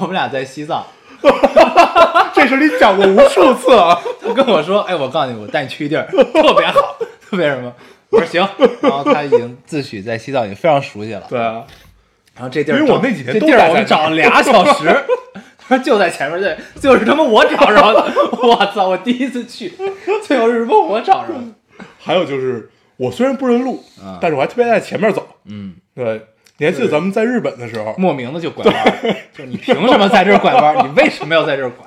[0.00, 0.84] 我们俩在西藏，
[2.32, 4.00] 这事儿你讲过无数次啊。
[4.22, 6.96] 他跟我说：“哎，我告诉你，我带你去一地儿特别好，
[7.28, 7.72] 特别什么。”
[8.10, 8.48] 我说行，
[8.80, 11.22] 然后他已经自诩在西藏已经非常熟悉了。
[11.28, 11.64] 对啊，
[12.34, 15.04] 然后这地儿因为我那几天这地儿我们找了俩小时，
[15.78, 18.12] 就在前面，对就是他妈我找着的。
[18.42, 18.88] 我操！
[18.88, 19.72] 我第一次去，
[20.22, 21.40] 最后是他妈我找着的。
[21.98, 25.26] 还有就是，我虽然不认路，啊但是我还特别爱在前面走。
[25.46, 26.22] 嗯，对，
[26.58, 28.98] 你还记得咱们在日本的时候，莫名的就拐弯，
[29.32, 30.76] 就是你凭什么在这儿拐弯？
[30.86, 31.86] 你为什么要在这儿拐？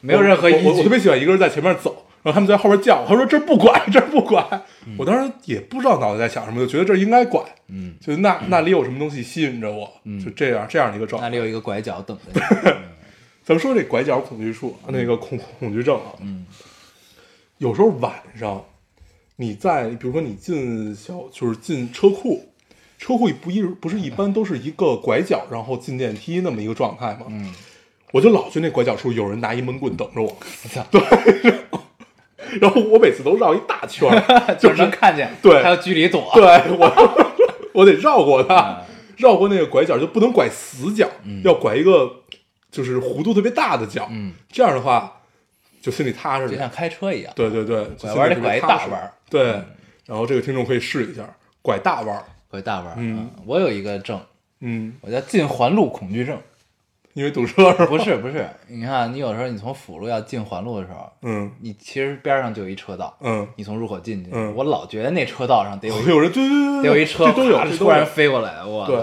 [0.00, 0.88] 没有任何意义我我特。
[0.90, 4.42] 别喜欢一个人在前面走，然后他们在后边叫我，他说这儿不拐， 这儿不拐。
[4.86, 4.96] 嗯。
[4.98, 9.86] 我当时也不知道脑袋在想什么，就觉得这儿应该拐，嗯，就那那里有什么东西吸引着我，
[10.24, 11.28] 就这样这样的一个状态。
[11.28, 12.40] 那里有一个拐角等着你。
[13.44, 16.46] 咱们说这拐角恐惧术，那个恐恐惧症啊，嗯，
[17.58, 18.64] 有时候晚上
[19.36, 22.48] 你在，比如说你进小，就是进车库，
[22.98, 27.26] 车库不一不是一般都是一个拐角，然后进电梯那么一个状态吗？
[27.28, 27.52] 嗯，
[28.12, 30.34] 我就老觉得那拐角处有人拿一闷棍等着我，
[30.70, 30.82] 操
[32.60, 36.30] 然后我每次都绕一大圈儿， 就是能看见，对还有距离躲。
[36.34, 36.44] 对
[36.76, 37.34] 我
[37.72, 38.84] 我得绕过它嗯，
[39.18, 41.08] 绕过那个拐角就不能拐死角，
[41.44, 42.10] 要拐一个
[42.70, 45.20] 就是弧度特别大的角，嗯，这样的话
[45.80, 46.50] 就心里踏实了。
[46.50, 47.32] 就像开车一样。
[47.36, 49.12] 对对对，拐弯得拐一大弯。
[49.28, 49.44] 对，
[50.06, 51.22] 然后这个听众可以试一下
[51.62, 52.22] 拐大弯。
[52.48, 52.94] 拐大弯。
[52.96, 54.20] 嗯啊我有一个症，
[54.60, 56.38] 嗯，我叫进环路恐惧症。
[57.16, 57.86] 因为堵车是吧？
[57.86, 61.50] 不是不是，你看你有时候你从辅路要进环路的时候，嗯。
[61.60, 64.52] 你其实边上就有一车道，嗯，你从入口进去，嗯。
[64.54, 68.04] 我老觉得那车道上得有一有人对对对对，得有一车都有，突然。
[68.04, 68.96] 飞过来，我对。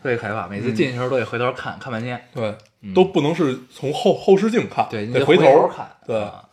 [0.00, 0.46] 特别害怕。
[0.46, 2.54] 每次进去的时候都得回头看看半天，对，
[2.94, 5.68] 都不能是从后后视镜看，对，你得回头。
[5.68, 5.86] 看。
[6.06, 6.44] 对，啊。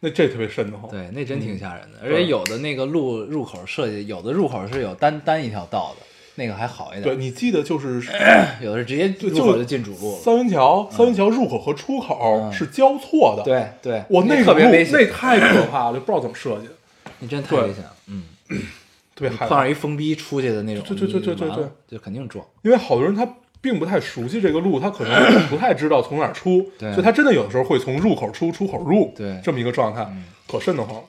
[0.00, 0.90] 那这特别瘆得慌。
[0.90, 1.98] 对，那真挺吓人的。
[2.04, 8.00] 而且有的那个路入口设计，有的入口是有单单一条道的，那个还好一点对，你记得就是
[8.62, 10.18] 有的是直接就入口就进主路了。
[10.18, 16.72] 三元桥，三元桥入口和出口嗯是交错的。，对对，我那个路特别危险，那太可怕了， 就不知道怎么设计的，
[17.18, 17.92] 你真太危险了。
[18.06, 18.24] 嗯，
[19.14, 19.70] 特别害怕碰上。
[19.70, 22.44] 一疯逼出去的那种，对对对对对对就肯定撞。
[22.62, 23.28] 因为好多人他
[23.60, 30.06] 并不太熟悉这个路，他可能不太知道从哪儿出，对所以他真的有的时候会从入口出，出口入，对这么一个状态，
[30.50, 31.02] 可瘆得慌了。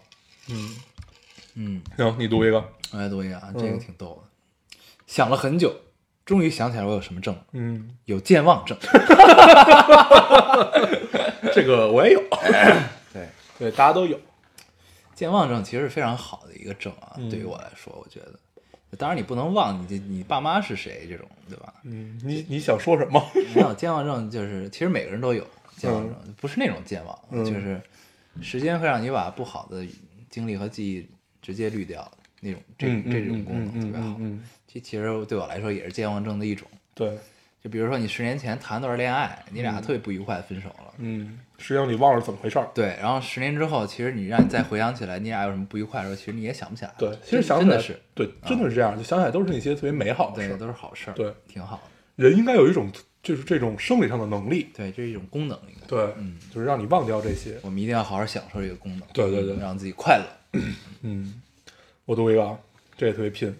[0.49, 0.75] 嗯，
[1.55, 2.63] 嗯，行，你读一个。
[2.91, 4.29] 我来读一个啊，这个嗯挺逗的。
[5.13, 5.71] 想了很久，
[6.25, 8.75] 终于想起来我有什么症了，嗯，有健忘症。
[11.53, 12.23] 这个我也有，
[13.13, 13.27] 对，
[13.59, 14.19] 对，大家都有。
[15.13, 18.33] 健忘症其实是非常好的一个症啊，嗯对于我来说，我觉得。
[18.97, 21.71] 当然，你不能忘你这你爸妈是谁这种，对吧？
[21.83, 23.23] 嗯，你你想说什么？
[23.53, 25.45] 没有健忘症，就是其实每个人都有
[25.77, 27.79] 健忘症，不是那种健忘，嗯就是
[28.41, 29.85] 时间会让你把不好的
[30.31, 31.07] 经历和记忆
[31.39, 34.17] 直接滤掉那种，这嗯这种功能嗯特别好
[34.73, 36.67] 这其实对我来说也是健忘症的一种。
[36.95, 37.15] 对，
[37.63, 40.93] 就比如说你十年前谈段恋爱，你俩特别不愉快，分手了。
[40.97, 42.67] 嗯，实际上你忘了怎么回事儿。
[42.73, 46.93] 对，然后十年之后，其实你让你再回想起来，你俩有什么不愉快的时候，其实你也想不起来。
[46.97, 50.57] 对，其实真想起来是，对，真的是这样，就想起来都是那些特别美好的事。
[50.57, 51.83] 都是好事儿，对，挺好的。
[52.15, 55.87] 人应该有一种就是这种生理上的能力，对，这是一种功能，应该。
[55.87, 57.59] 对，嗯，就是让你忘掉这些。
[57.61, 59.07] 我们一定要好好享受这个功能。
[59.13, 60.59] 对对对嗯让自己快乐。
[61.01, 61.41] 嗯，
[62.05, 62.57] 我读一个啊，
[62.97, 63.55] 这也特别拼。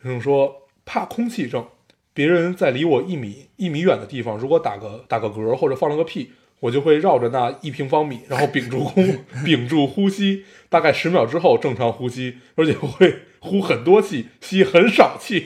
[0.00, 1.66] 听众说怕空气症，
[2.14, 6.30] 别人在离我一米一米远的地方，如果打个打个嗝或者放了个屁，
[6.60, 9.02] 我就会绕着那一平方米，然后屏住呼
[9.44, 15.44] 屏住呼吸，大概十秒之后正常呼吸，而且会呼很多气，吸很少气。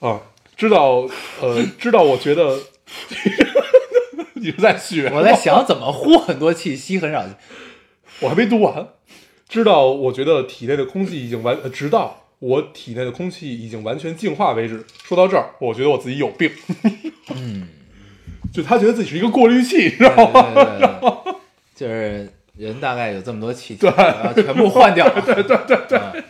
[0.00, 0.20] 啊，
[0.56, 1.08] 知道
[1.40, 2.58] 呃，知道，我觉得
[4.34, 7.32] 你是在学，我在想怎么呼很多气，吸很少气。
[8.20, 8.88] 我还没读完。
[9.48, 14.84] 知道，我觉得体内的空气已经完，呃直到我体内的空气已经完全净化为止。
[15.04, 16.50] 说到这儿，我觉得我自己有病。
[17.34, 17.68] 嗯，
[18.52, 20.42] 就他觉得自己是一个过滤器，你知道吗？
[20.54, 21.34] 对对对对，
[21.74, 25.08] 就是人大概有这么多气体，然后全部换掉。
[25.24, 26.24] 对对对对，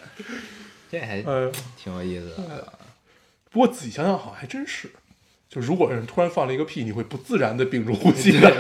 [0.91, 1.51] 这还呃，
[1.83, 2.73] 挺有意思的。
[3.51, 4.91] 不过仔细想想，好像还真是。
[5.49, 8.53] 就如果人突然放了一个屁，你会不自然的屏住呼吸的，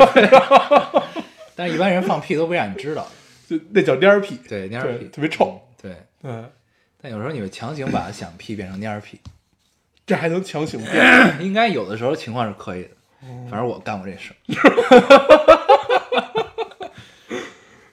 [1.54, 3.06] 但是一般人放屁都不让你知道，
[3.48, 4.36] 就那叫蔫儿屁。
[4.48, 5.60] 对，蔫儿屁特别臭。
[5.80, 6.50] 对，嗯，
[7.00, 9.20] 但有时候你会强行把响屁变成蔫儿屁，
[10.04, 10.96] 这还能强行变？
[11.40, 12.88] 应该有的时候情况是可以的。
[13.22, 14.36] 哦反正我干过这事儿。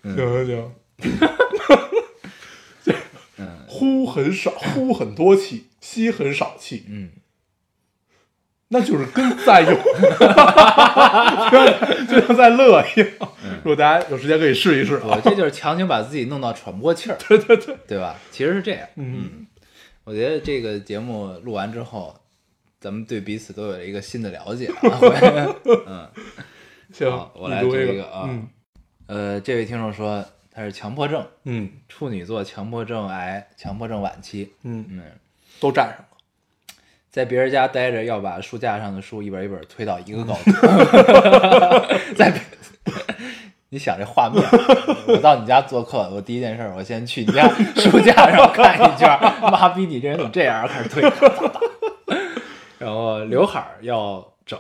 [0.04, 0.72] 行行行。
[3.68, 7.10] 呼很少，呼很多气，吸很少气，嗯，
[8.74, 9.72] 那就是跟在用，
[11.52, 13.08] 就像就像在乐一样。
[13.64, 15.02] 如果大家有时间可以试一试啊。
[15.04, 18.16] 我这就是强行把自己弄到喘不过气儿，对对对，对吧？
[18.32, 18.88] 其实是这样。
[18.96, 19.46] 嗯，
[20.04, 22.20] 我觉得这个节目录完之后，
[22.80, 24.72] 咱们对彼此都有了一个新的了解
[25.86, 26.10] 嗯，
[26.92, 28.48] 行，我来你读一个啊嗯
[29.06, 34.52] 呃，这位听众说他是强迫症，嗯处女座强迫症癌，强迫症晚期。
[34.64, 35.04] 嗯，嗯，
[35.60, 36.06] 都占上了。
[37.14, 40.52] 在别人家待着，要把书架上的书一本一本推到一个高度。
[42.18, 42.34] 在，
[43.70, 44.44] 你想这画面，
[45.08, 47.48] 我到你家做客，我第一件事，我先去你家
[47.78, 49.08] 书架上看一圈，
[49.42, 50.68] 妈逼你这人怎么这样？
[50.68, 51.04] 开始推，
[52.80, 54.60] 然后刘海儿要整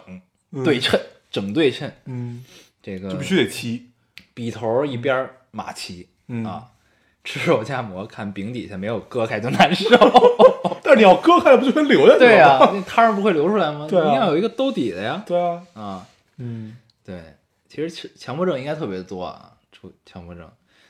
[0.63, 0.99] 对称，
[1.31, 2.45] 整对称，嗯，
[2.83, 3.87] 这个就必须得齐。
[4.35, 6.65] 笔头一边儿码齐、嗯啊。
[7.23, 9.87] 吃肉夹馍，看饼底下没有割开就难受。
[10.93, 12.19] 但你要割开了，不就跟流下去了吗？
[12.19, 13.87] 对呀、那汤儿不会流出来吗？
[13.89, 14.09] 对啊。
[14.09, 15.23] 你要有一个兜底的呀。
[15.25, 17.21] 对啊，啊，嗯，对，
[17.67, 20.47] 其实强强迫症应该特别多啊，出强迫症，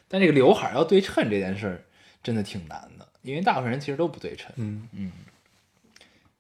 [0.08, 1.84] 但这个刘海要对称这件事儿
[2.22, 5.12] 真的挺难的，因为大部分人其实都不对称，嗯，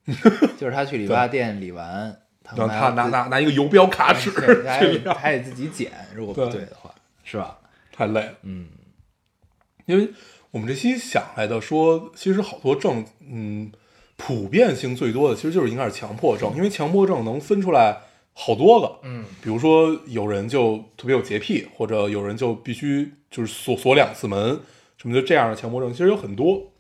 [0.58, 4.30] 就是他去理发店理完，他他拿拿拿一个游标卡尺，
[4.65, 6.60] 他还得他还得自己剪，如果不对。
[6.60, 7.58] 对的话，是吧？
[7.91, 8.34] 太累了。
[8.41, 8.67] 嗯，
[9.86, 10.10] 因为
[10.54, 13.72] 我们这期想来的说，其实好多症，嗯，
[14.18, 17.98] 普遍性最多的其实就是应该是强迫症，因为强迫症能分出来
[18.34, 24.60] 好多个，嗯，比如说有人就特别有洁癖，或者有人就必须就是锁锁两次门，
[24.96, 26.72] 什么就这样的强迫症，其实有很多，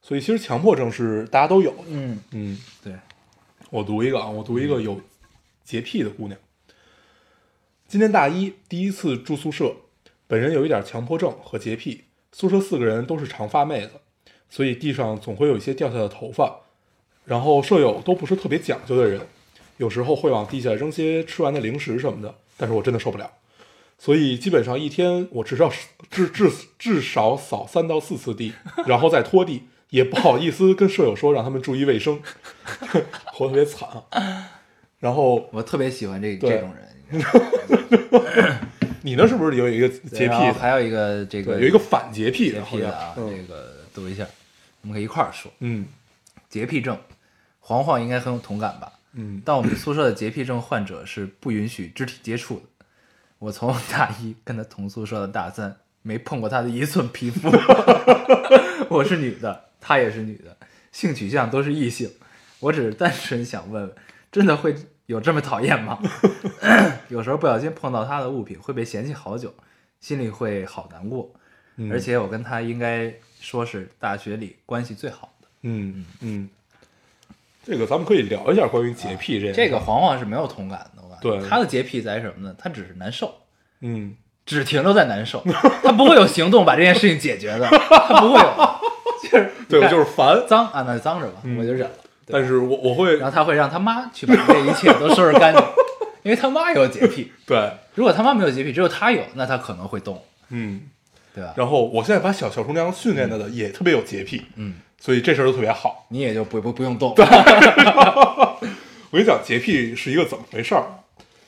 [0.00, 2.94] 所以其实强迫症是大家都有的，嗯，嗯，对，
[3.68, 4.98] 我读一个啊，我读一个有
[5.62, 6.40] 洁癖的姑娘。
[7.86, 9.76] 今年大一，第一次住宿舍，
[10.26, 13.92] 本人有一点强迫症和洁癖，宿舍四个人都是长发妹子，
[14.50, 16.60] 所以地上总会有一些掉下的头发。
[17.24, 19.20] 然后舍友都不是特别讲究的人，
[19.76, 23.30] 有时候会往地下扔些吃完的零食什么的，但是我真的受不了，
[23.96, 25.70] 所以基本上一天我至少
[26.10, 28.52] 至至至少扫三到四次地，
[28.86, 32.20] 然后再拖地，也不好意思跟舍友说让他们注意卫生，
[33.32, 34.50] 活得特别惨啊。
[34.98, 38.58] 然后我特别喜欢这这种人。
[39.02, 44.26] 你那，是不是有一个洁癖还有一个这个，有一个反洁癖的，癖的啊，嗯这个读一下，
[44.82, 45.52] 我们可以一块儿说。
[45.60, 45.86] 嗯
[46.48, 46.98] 洁癖症，
[47.60, 48.92] 黄黄应该很有同感吧？
[49.14, 52.62] 嗯但我们宿舍的洁癖症患者是不允许肢体接触的。
[53.38, 57.50] 我从大一跟他同宿舍的大三，没碰过他的一寸皮肤。
[58.88, 60.56] 我是女的，她也是女的，
[60.92, 62.10] 性取向都是异性。
[62.60, 63.92] 我只是单纯想问问，
[64.30, 64.74] 真的会
[65.12, 65.98] 有这么讨厌吗？
[67.08, 69.52] 有时候不小心碰到他的物品，会被嫌弃好久，
[70.00, 71.30] 心里会好难过。
[71.76, 75.48] 嗯而且我跟他应该说是大学里关系最好的。
[75.62, 76.48] 嗯嗯，
[77.62, 82.54] 这个咱们可以聊一下关于洁癖这这个黄黄是没有同感的，我感觉对他的洁癖在于什么呢？
[82.58, 83.34] 他只是难受，
[83.80, 85.42] 嗯只停留在难受，
[85.82, 88.80] 他不会有行动把这件事情解决的，他不会有，
[89.22, 91.96] 就是对我就是烦，脏啊，那就脏着吧，嗯我就忍了。
[92.32, 95.62] 对但是我我会然后他会让他妈去把这一切都收拾干净，
[96.24, 97.30] 因为他妈有洁癖。
[97.46, 100.80] 对如果他妈没有洁癖，只有他有，那他可能会动，嗯，
[101.34, 101.52] 对吧？
[101.56, 106.06] 然后我现在把小小厨娘训练的也特别有洁癖，嗯，所以这事儿都特别好。
[106.08, 107.14] 你也就不不不用动。
[107.18, 108.58] 我
[109.12, 110.84] 跟你讲，洁癖是一个怎么回事儿？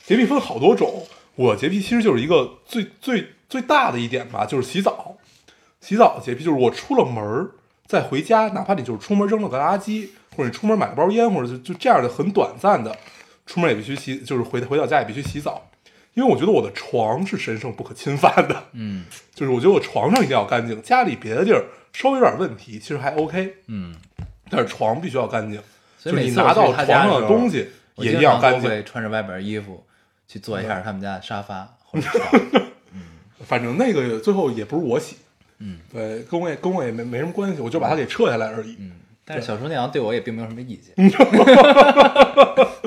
[0.05, 5.17] 洁癖分好多种，我洁癖其实就是一个最最最大的一点吧，就是洗澡。
[5.81, 7.49] 洗澡的洁癖就是我出了门儿
[7.87, 12.95] 再回家，哪怕你就是出门扔了个垃圾，或者你出门买个包烟，或者就就这样的很短暂的，
[13.45, 15.69] 出门也必须洗，就是回回到家也必须洗澡。
[16.13, 23.93] 因为我觉得我的床是神圣不可侵犯的，嗯就是我觉得我床上一定要干净，家里别的地儿稍微有点问题，其实还 OK，嗯，
[24.49, 25.61] 但是床必须要干净。
[25.97, 28.63] 所以你拿到床上的东西也一定要干净。
[28.63, 29.83] 都会穿着外边衣服
[30.27, 32.61] 去坐一下他们家的沙发或者 床。
[33.45, 35.17] 反正那个最后也不是我洗，
[35.59, 38.77] 嗯对，跟我也跟我也没没什么关系，我就把它给撤下来而已。
[38.79, 38.91] 嗯，
[39.27, 40.93] 但是小厨娘对我也并没有什么意见，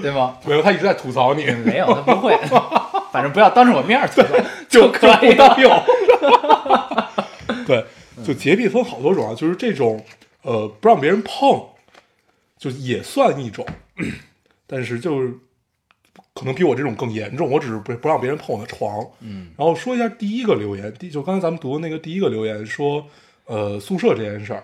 [0.00, 0.38] 对吗？
[0.46, 2.36] 没有，他一直在吐槽你，没有，他不会，
[3.12, 4.28] 反正不要当着我面吐槽
[4.70, 5.36] 就可以。
[5.60, 5.82] 有。
[7.66, 7.84] 对，
[8.24, 10.04] 就洁癖分好多种啊，就是这种
[10.42, 11.60] 呃不让别人碰，
[12.56, 13.66] 就也算一种，
[14.66, 15.34] 但是就是
[16.34, 17.50] 可能比我这种更严重。
[17.50, 19.04] 我只是不不让别人碰我的床。
[19.20, 23.04] 嗯然后说一下第一个留言，第就刚才咱们读的那个第一个留言说，
[23.46, 24.62] 呃，宿舍这件事儿，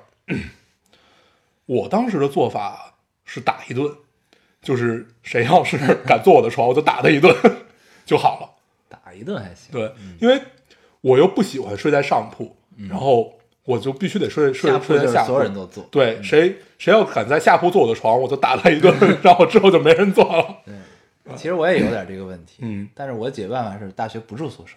[1.67, 2.95] 我当时的做法
[3.25, 3.91] 是打一顿，
[4.62, 7.35] 就是谁要是 敢坐我的床，我就打他一顿
[8.05, 8.51] 就好了。
[8.89, 10.41] 打一顿还行，对，因为
[11.01, 12.57] 我又不喜欢睡在上铺，
[12.89, 13.33] 然后
[13.65, 15.27] 我就必须得睡睡睡在下铺。
[15.29, 15.83] 所有人都坐。
[15.91, 20.57] 对，谁谁要敢在下铺坐我的床，我就打他一顿， 然后之后就没人坐了。
[20.65, 20.75] 对，
[21.37, 24.77] 其实我也有点这个问题，嗯，但是我解决办法是大学不住宿舍。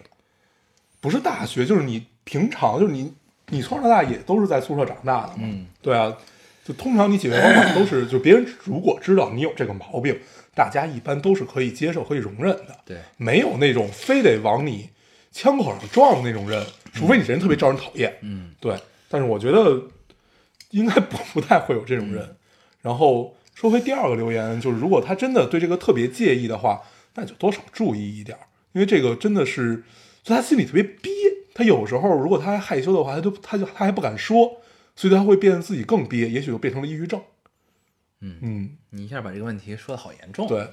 [1.00, 3.12] 不是大学，就是你平常就是你
[3.50, 5.34] 你从小到大也都是在宿舍长大的嘛。
[5.38, 6.16] 嗯，对啊，
[6.68, 10.14] 就通常你解决方法都是， 就别人如果知道你有这个毛病，
[10.54, 12.76] 大家一般都是可以接受、可以容忍的。
[12.84, 14.90] 对，没有那种非得往你
[15.32, 16.62] 枪口上撞的那种人，
[16.92, 18.14] 除非你这人特别招人讨厌。
[18.20, 18.76] 嗯，对，
[19.08, 19.82] 但是我觉得
[20.72, 22.36] 应该不不太会有这种人。
[22.82, 26.82] 然后说回第二个留言，就是如果他真的对这个特别介意的话，
[27.14, 28.36] 那就多少注意一点，
[28.72, 29.82] 因为这个真的是，
[30.22, 31.10] 就他心里特别憋。
[31.54, 34.60] 他有时候如果他还害羞的话，他就他就他还不敢说，
[34.98, 37.22] 所以他会变得自己更憋，也许就变成了抑郁症。
[38.18, 40.48] 嗯嗯，你一下把这个问题说的好严重。
[40.48, 40.68] 对，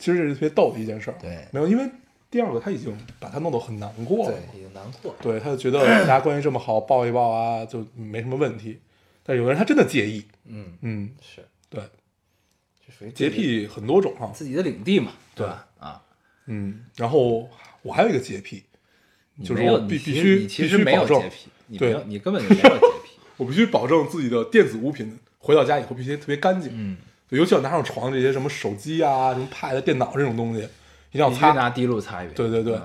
[0.00, 1.18] 其实这是特别逗的一件事儿。
[1.20, 1.86] 对没有，因为
[2.30, 4.58] 第二个他已经把他弄得很难过了对，。
[4.58, 5.18] 已经难过了。
[5.20, 8.80] 对，他就觉得 大家关系这么好，抱一抱啊，就没什么问题。
[9.22, 11.82] 但有的人他真的介意，嗯，嗯，是，对，
[12.80, 15.68] 这属于洁癖很多种哈，自己的领地嘛，对吧？
[15.78, 16.02] 啊，
[16.46, 17.50] 嗯，然后
[17.82, 18.64] 我还有一个洁癖，
[19.44, 23.05] 就是我必必须你其实没有洁癖，你没对有，你根本就没有洁癖。
[23.36, 26.96] 我必须保证自己的电子物品回到家以后必须特别干净，嗯，
[27.28, 30.60] 对尤其要拿上床这些什么手机啊、什么 Pad、电脑这种东西，
[31.12, 31.52] 一定要擦。
[31.52, 32.34] 拿滴露擦一遍。
[32.34, 32.82] 对对对嗯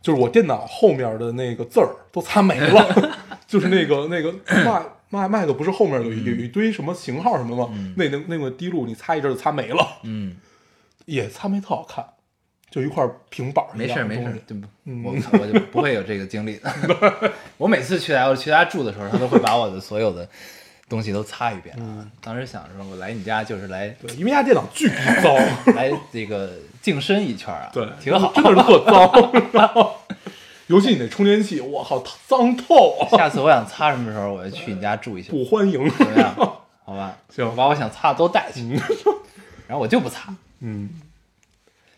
[0.00, 3.18] 就是我电脑后面的那个字儿都擦没了，
[3.48, 4.32] 就是那个那个
[4.64, 7.92] Mac Mac Mac 不是后面有一有一堆什么型号什么的吗？
[7.96, 10.36] 那那那个滴露你擦一阵就擦没了，嗯，
[11.06, 12.04] 也擦没特好看，
[12.70, 14.66] 就一块平板儿没事儿没事儿样的东西，对不？
[14.84, 16.72] 嗯我我就不会有这个经历的。
[17.56, 20.28] 我每次去他去他住的时候，他都会把我的所有的
[20.88, 22.06] 东西都擦一遍啊。
[22.20, 24.88] 当时想说，我来你家就是来对，因为家电脑巨
[25.22, 25.34] 糟，
[25.74, 26.52] 来这个
[26.82, 28.32] 净身一圈啊，对，挺好。
[28.34, 29.32] 真的是特脏。
[29.52, 29.94] 然后，
[30.66, 35.88] 尤其你那充电器，我靠，脏透啊，下次我想擦什么时候，我就去你家住一下，不欢迎。
[35.90, 36.34] 怎么样？
[36.84, 38.62] 好吧，行把我想擦的都带去，
[39.66, 40.34] 然后我就不擦。
[40.60, 40.88] 嗯，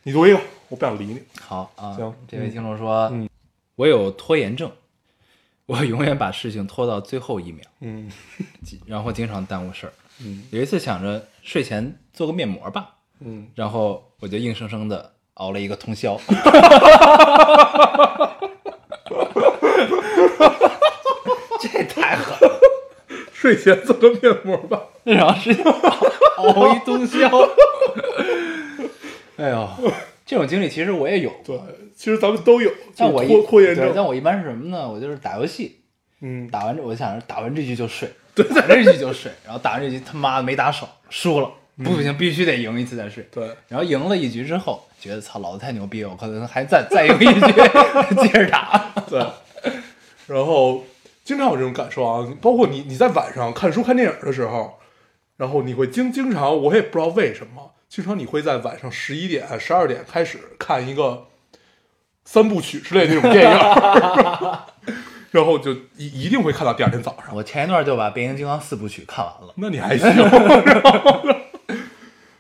[0.03, 0.41] 你读一个，
[0.71, 1.23] 我不想理你。
[1.43, 3.29] 好啊，行这位听众说，嗯
[3.77, 4.71] 我有拖延症，
[5.67, 8.11] 我永远把事情拖到最后一秒，嗯
[8.87, 9.93] 然后经常耽误事儿。
[10.23, 16.19] 嗯有一次想着睡前做个面膜吧，嗯，然后我就硬生生的熬了一个通宵。
[21.61, 22.61] 这也太狠了，
[23.33, 24.81] 睡前做个面膜吧。
[25.05, 25.51] 然后是
[26.37, 27.29] 熬一通宵。
[29.37, 29.69] 哎呦，
[30.31, 31.59] 这种经历其实我也有，对，
[31.93, 34.05] 其实咱们都有，但我一就是拖拖延症但。
[34.05, 34.89] 我一般是什么呢？
[34.89, 35.81] 我就是打游戏，
[36.21, 41.51] 嗯，打完这我想着打完这局就睡， 对打这局就睡，然后打完这局他妈的没打爽，输了，
[41.83, 43.27] 不行，必须得赢一次再睡。
[43.33, 48.93] 对，然后赢了一局之后，觉得操，老子太牛逼了，我可能还再再赢一局， 接着打。
[49.09, 49.27] 对，
[50.29, 50.85] 然后
[51.25, 54.79] 经常有这种感受啊，包括你你在晚上看书看电影的时候，
[55.37, 61.27] 然后你会经经常，我也不知道为什么，经常你会在晚上十一点、十二点开始看一个
[62.25, 63.51] 三部曲之类的那种电影，
[65.33, 67.35] 然后就一一定会看到第二天早上。
[67.35, 69.53] 我前一段就把《变形金刚》四部曲看完了。
[69.57, 70.09] 那你还行，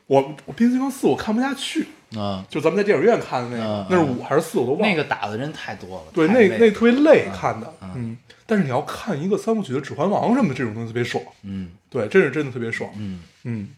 [0.06, 4.86] 我我变形金刚四我看不下去，嗯，就咱们在电影院看的那个，嗯那是五还是四我都忘了。
[4.86, 6.04] 那个打的人太多了。
[6.14, 8.16] 对，那那特别累看的，嗯。
[8.46, 13.68] 但是你要看一个三部曲的《指环王》什么的，这种东西特别爽，嗯对，真是真的特别爽，嗯，嗯。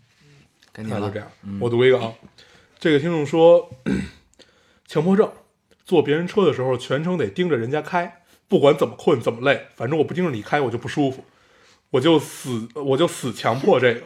[0.73, 1.29] 赶紧了那就这样，
[1.61, 2.13] 我读一个啊。
[2.79, 3.71] 这个听众说，
[4.87, 5.31] 强迫症，
[5.85, 11.25] 坐别人车的时候全程得盯着人家开，不管怎么困怎么累，反正我不盯着你开，我就不舒服，
[11.91, 14.01] 我就死我就死强迫这个。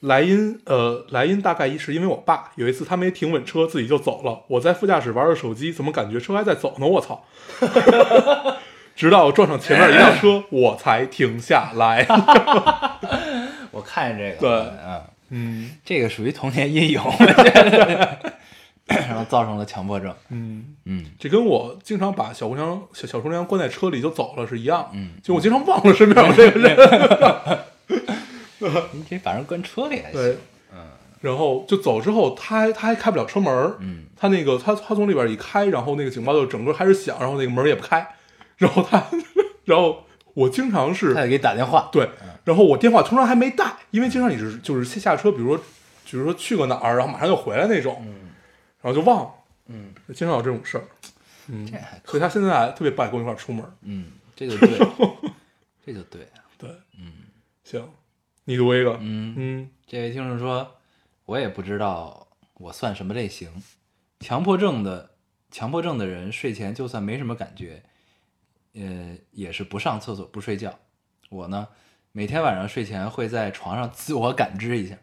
[0.00, 4.42] 莱茵呃，莱茵大概是因为我爸有一次他没停稳车，自己就走了。
[4.48, 6.86] 我在副驾驶玩着手机，怎么感觉车还在走呢？
[6.86, 7.24] 我操！
[8.96, 12.04] 直到撞上前面一辆车，我才停下来。
[13.70, 14.50] 我看见这个，对
[14.84, 15.02] 嗯，
[15.32, 15.70] 嗯。
[15.84, 18.32] 这个属于童年阴影，我觉得
[18.86, 20.14] 然后造成了强迫症。
[20.28, 24.90] 嗯，嗯，这跟我经常把小姑娘小小姑娘关在车里就走了是一样。
[24.92, 26.76] 嗯，就我经常忘了身边有这个人。
[28.92, 30.32] 你可以把人关车里还对。
[30.32, 30.36] 行。，
[30.74, 30.78] 嗯。
[31.20, 38.04] 然后就走之后，他还他还开不了车门嗯，他那个他他从里边一开，然后那个警报就整个开始响，然后那个门也不开，
[38.56, 39.02] 然后他，
[39.64, 40.04] 然后
[40.34, 41.88] 我经常是他得给你打电话。
[41.92, 42.08] 对，
[42.44, 45.64] 然后我电话通常还没带，因为经常你是就是先下车，比如说
[46.04, 48.30] 比如说去个哪儿，然后马上就回来那种，嗯。
[48.80, 49.30] 然后就忘了，
[49.66, 50.82] 嗯，经常有这种事儿，
[51.46, 53.36] 嗯这还，所以他现在特别不爱跟我一块儿。
[53.36, 53.64] 出门。
[53.82, 54.76] 嗯，这就对，
[55.86, 56.26] 这就对。
[56.58, 56.68] 对，
[56.98, 57.12] 嗯，
[57.62, 57.88] 行，
[58.44, 59.70] 你读一个，嗯，嗯。
[59.86, 60.68] 这位听众说，
[61.26, 63.48] 我也不知道我算什么类型，
[64.18, 65.10] 强迫症的
[65.52, 67.84] 强迫症的人睡前就算没什么感觉，
[68.74, 70.72] 呃，也是不上厕所不睡觉。
[71.30, 71.66] 我呢，
[72.12, 74.96] 每天晚上睡前会在床上自我感知一下，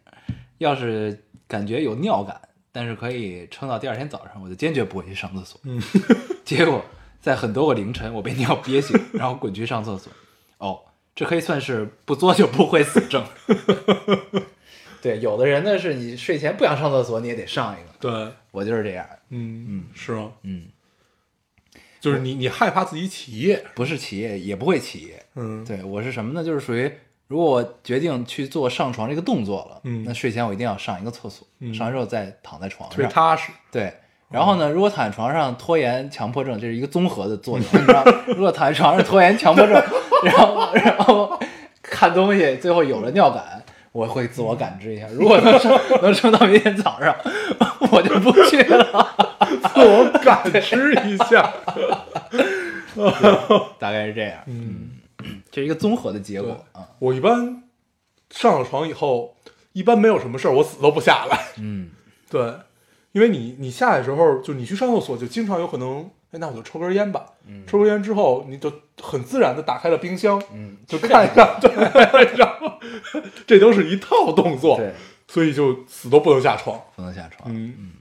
[0.57, 2.39] 要是感觉有尿感，
[2.71, 5.59] 但是可以撑到第二天早上，我就坚决不会去上厕所。
[5.63, 5.81] 嗯，
[6.45, 6.83] 结果
[7.19, 10.11] 在很多个凌晨，我被尿憋醒，然后滚去上厕所。
[10.59, 10.81] 哦，
[11.15, 13.25] 这可以算是不作就不会死症。
[15.01, 17.89] 对，有的人呢是你睡前不想上厕所，你也得上一个。
[17.99, 19.07] 对，我就是这样。
[19.29, 20.31] 嗯嗯是吗？
[20.43, 20.67] 嗯，
[21.99, 25.21] 就是你你害怕自己起夜，不是起夜，也不会起夜。
[25.35, 26.43] 嗯，对我是什么呢？
[26.43, 26.91] 就是属于
[27.27, 33.11] 如果我决定去做上床这个动作了，嗯那睡前我一定要上一个厕所，嗯上完之后再躺在床特别上。
[33.13, 33.93] 踏实，对，
[34.29, 38.03] 然后呢，如果躺在床上拖延强迫症，这是一个综合的作用， 你知道？
[38.27, 39.73] 如果躺在床上拖延强迫症，
[40.23, 41.39] 然后 然后
[41.83, 43.58] 看东西，最后有了尿感，
[43.91, 45.07] 我会自我感知一下。
[45.13, 47.15] 如果能撑能撑到明天早上，
[47.91, 49.37] 我就不去了。
[49.73, 51.51] 自我感知一下，
[53.79, 54.91] 大概是这样，嗯。
[55.51, 56.87] 这是一个综合的结果啊。
[56.99, 57.63] 我一般
[58.29, 59.35] 上了床以后，
[59.73, 61.39] 一般没有什么事儿，我死都不下来。
[61.57, 61.89] 嗯，
[62.29, 62.53] 对，
[63.11, 67.25] 因为你你下来的时候，就你去上厕所，就经常有可能，哎，那我就抽根烟吧。
[67.47, 68.71] 嗯抽根烟之后，你就
[69.01, 71.71] 很自然的打开了冰箱，嗯，就看一下， 对，
[72.37, 72.79] 然后
[73.47, 74.93] 这都是一套动作，对，
[75.27, 76.79] 所以就死都不能下床。
[76.95, 77.51] 不能下床。
[77.53, 77.91] 嗯，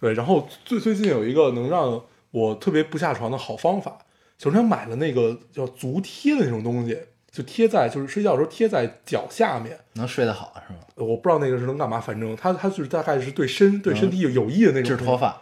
[0.00, 2.00] 对，然后最最近有一个能让
[2.30, 3.98] 我特别不下床的好方法，
[4.38, 6.98] 小天买了那个叫足贴的那种东西，
[7.30, 9.78] 就贴在就是睡觉的时候贴在脚下面。
[9.94, 10.78] 能睡得好是吗？
[10.94, 15.40] 呃我不知道那个是能干嘛，反正它它就是大概是对身对身体有有益的那种治脱发。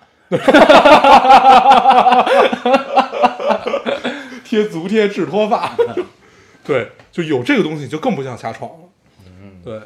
[4.46, 5.76] 贴足贴治脱发。
[6.64, 8.88] 对，就有这个东西就更不像瞎闯了。
[9.64, 9.80] 对，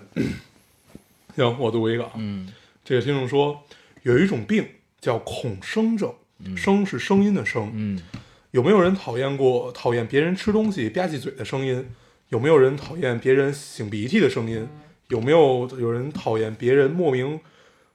[1.35, 2.11] 行，我读一个啊。
[2.17, 2.53] 嗯
[2.85, 3.63] 这个听众说，
[4.03, 4.67] 有一种病
[5.01, 6.13] 叫恐声症，
[6.57, 7.71] 声是声音的声。
[7.75, 8.01] 嗯
[8.51, 11.89] 有没有人讨厌过讨厌别人吃东西吧唧嘴的声音？
[12.29, 14.69] 有没有人讨厌别人擤鼻涕的声音？
[15.09, 17.41] 有没有有人讨厌别人莫名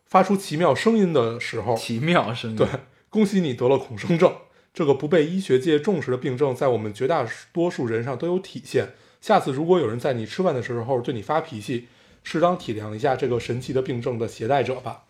[0.06, 1.76] 发出奇妙声音的时候？
[1.76, 2.56] 奇妙声音。
[2.56, 2.68] 对，
[3.10, 4.34] 恭喜你得了恐声症，
[4.76, 8.90] 这个不被医学界重视的病症，在我们绝大多数人上都有体现。
[9.22, 11.88] 下次如果有人在你吃饭的时候对你发脾气，
[12.24, 15.06] 适当体谅一下这个神奇的病症的携带者吧。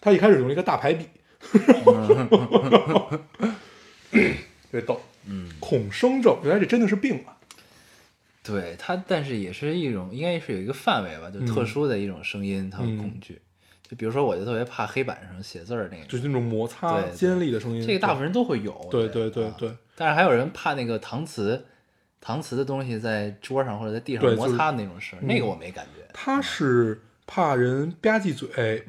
[0.00, 1.04] 他一开始用了一个大排比，
[4.10, 5.00] 特别逗。
[5.26, 7.36] 嗯，恐生症，原来这真的是病啊！
[8.42, 13.38] 对他，但是也是一种，应该是有一个范围吧，就特殊的一种声音，它会恐惧。
[13.90, 17.84] 就比如说，我就特别怕黑板上写字儿那个，就是那种摩擦尖利的声音。
[17.84, 18.86] 这个大部分人都会有。
[18.88, 21.66] 对对对对但是还有人怕那个搪瓷，
[22.24, 26.08] 搪瓷的东西在桌上或者在地上摩擦的那种声那个我没感觉。
[26.12, 28.84] 他是怕人吧唧嘴、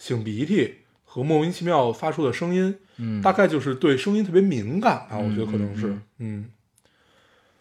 [0.00, 6.50] 擤鼻涕和莫名其妙发出的声音，嗯，大概就是对声音特别敏感啊，嗯我觉得可能是嗯，嗯，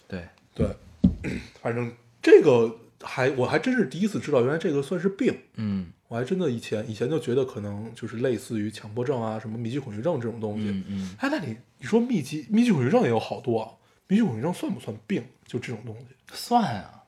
[0.08, 0.68] 对，对，
[1.62, 10.68] 反正这个还我还真是第一次知道，原来这个算是病，嗯我还真的以前以前就觉得可能就是类似于强迫症啊，什么密集恐惧症这种东西。
[10.68, 13.72] 嗯嗯，哎，那你你说密集密集恐惧症也有好多啊，
[14.07, 15.24] 密集恐惧症算不算病？
[15.45, 17.03] 就这种东西，算啊。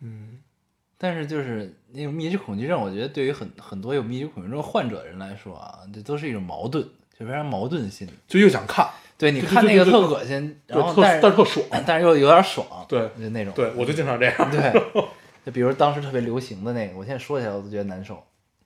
[0.00, 0.38] 嗯
[0.98, 6.82] 但是就是那种密集恐惧症，我觉得对于很很多有密集恐惧症患者的人来说啊，这都是一种矛盾，
[7.18, 8.12] 就非常矛盾心理。
[8.28, 8.86] 就又想看，
[9.18, 13.52] 对，你看那个特恶心，然后但是但是特爽，但是又有点爽，对就那种。
[13.54, 14.72] 对我就经常这样，对，
[15.46, 18.20] 就比如当时特别流行的那个，我现在说起来我都觉得难受。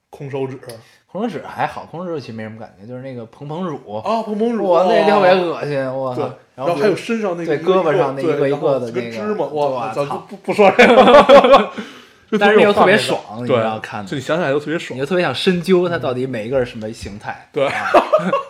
[0.09, 0.59] 空手指，
[1.05, 11.71] 空手指还好，空手指其实没什么感觉，就是那个蓬蓬乳，啊，蓬蓬乳，哇，那特别啊恶心，我操！，然后还有身上那个对胳膊上那一个一个的那个芝麻，哇，咱我操不不不说这个，
[12.29, 17.47] 就但是又特别爽你对知道看的就你想起来都特别爽你就，特别想深究它到底每一个是什么形态。
[17.53, 17.69] 对。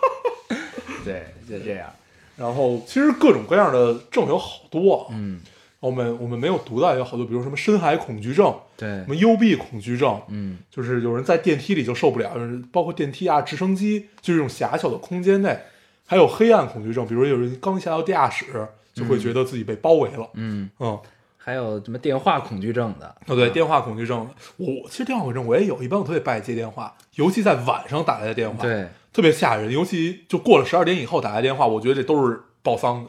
[1.04, 1.88] 对，就这样。
[2.36, 5.40] 然后其实各种各样的症有好多啊，嗯，
[5.82, 12.30] 我们我们没有读到有好多，比如什么深海恐惧症，对什，么幽闭恐惧症，嗯就是有人在电梯里就受不了，
[12.70, 15.58] 包括电梯啊、直升机，就这种狭小的空间内，
[16.06, 18.46] 还有黑暗恐惧症，比如有人刚下到地下室
[18.94, 20.96] 就会觉得自己被包围了，嗯，嗯，
[21.36, 23.12] 还有什么电话恐惧症的？
[23.26, 24.28] 哦对，电话恐惧症，
[24.58, 33.04] 我其实电话恐惧症我也有，一般我特别不爱接电话，尤其在晚上打来的电话，，对，特别吓人，尤其就过了十二点以后打来电话，我觉得这都是报丧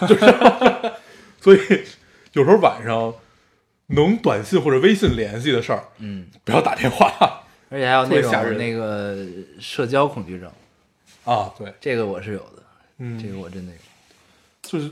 [0.00, 0.34] 的， 就是，
[1.40, 1.58] 所以
[2.32, 3.14] 有时候晚上
[3.86, 7.12] 能短信或者微信联系的事儿，嗯，不要打电话
[7.68, 9.26] 而且还有 那种那个
[9.58, 10.50] 社交恐惧症，
[11.24, 12.62] 啊，对，这个我是有的，
[12.98, 13.78] 嗯，这个我真的有，
[14.62, 14.90] 就是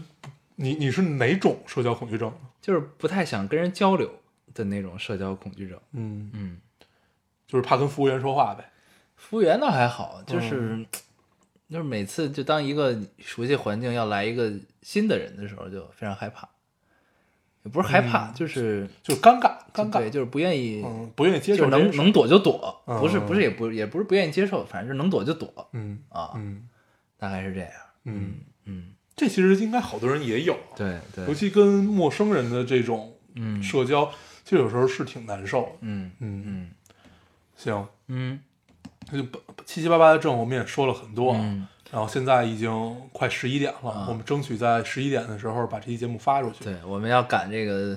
[0.57, 2.33] 你你是哪种社交恐惧症？
[2.61, 4.13] 就是不太想跟人交流
[4.53, 5.79] 的那种社交恐惧症。
[5.93, 6.59] 嗯，嗯，
[7.47, 8.71] 就是怕跟服务员说话呗。
[9.17, 10.87] 服务员倒还好，嗯就是、
[11.71, 16.49] 就是每次就当一个熟悉环境要来一个新的人的时候，就非常害怕，也
[17.69, 18.35] 不是害怕，嗯。
[18.35, 26.69] 就是就是尴尬，尴对，尬，就是不愿意，嗯，不愿意接就是受能能躲就躲，嗯不是不是也不也不是不愿意接受，反正是能躲就躲嗯啊，嗯。
[27.19, 27.71] 大概是这样。
[28.05, 33.63] 嗯，嗯，这其实应该好多人也有，对对尤，其跟陌生人的这种嗯。
[33.63, 34.11] 社交，
[34.45, 35.77] 其实有时候是挺难受。
[35.81, 36.71] 嗯嗯，嗯
[37.57, 38.41] 行，嗯。
[39.11, 39.27] 那就
[39.65, 46.65] 七七八八的症我们也说了很多啊，嗯，然后现在已经快十一点了，啊我们争取在十一点的时候把这期节目发出去。
[46.65, 47.97] 对，我们要赶这个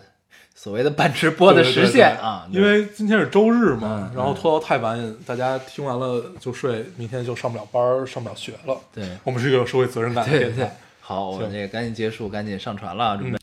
[0.56, 8.78] 所谓的半直播的对对实现啊，因为今天是周日嘛，嗯然后拖到太晚，大家听完了就睡，明天就上不了班儿，上不了学了。
[8.94, 13.38] 对我们是一个有社会责任感的对对电台。，好，我们行这个赶紧结束，赶紧上传了啊，准备。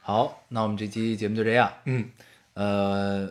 [0.00, 1.70] 好，那我们这期节目就这样。
[1.84, 2.08] 嗯，
[2.54, 3.30] 呃，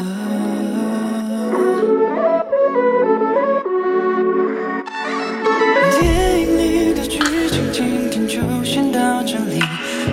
[8.61, 9.59] 天就先到这里。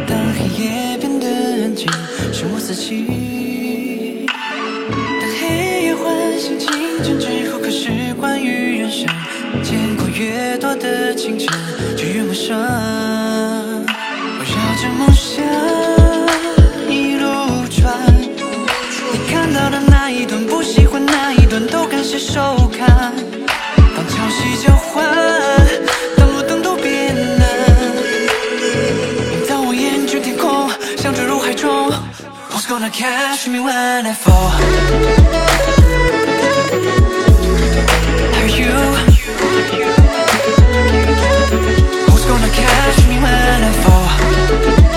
[0.07, 1.27] 当黑夜变得
[1.63, 1.87] 安静，
[2.33, 4.27] 是我自己。
[4.87, 6.69] 当黑夜唤醒清
[7.05, 9.07] 晨之后，开始关于人生。
[9.63, 11.47] 见过越多的清晨，
[11.97, 12.57] 就越陌生。
[14.39, 15.45] 围绕着梦想
[16.89, 17.27] 一路
[17.69, 17.95] 转。
[19.13, 23.13] 你看到的那一段，不喜欢那一段，都感谢收看。
[23.95, 24.73] 当潮汐交
[32.99, 34.51] catch me when I fall?
[38.39, 38.75] Are you?
[42.07, 44.88] Who's gonna catch me when I fall?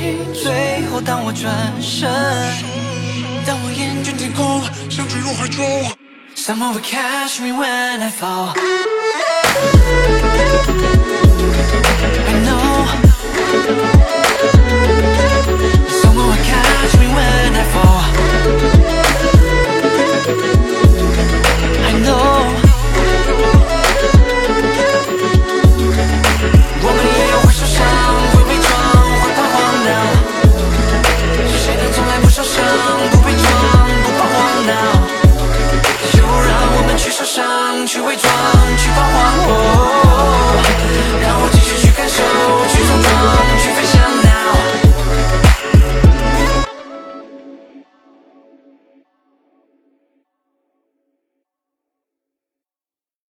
[0.00, 0.18] 起。
[0.42, 2.08] 最后，当我转身，
[3.46, 5.64] 当我厌倦天空，想坠入怀中。
[6.36, 8.52] Someone will catch me when I fall.
[12.26, 12.86] I know.
[15.88, 18.83] Someone will catch me when I fall.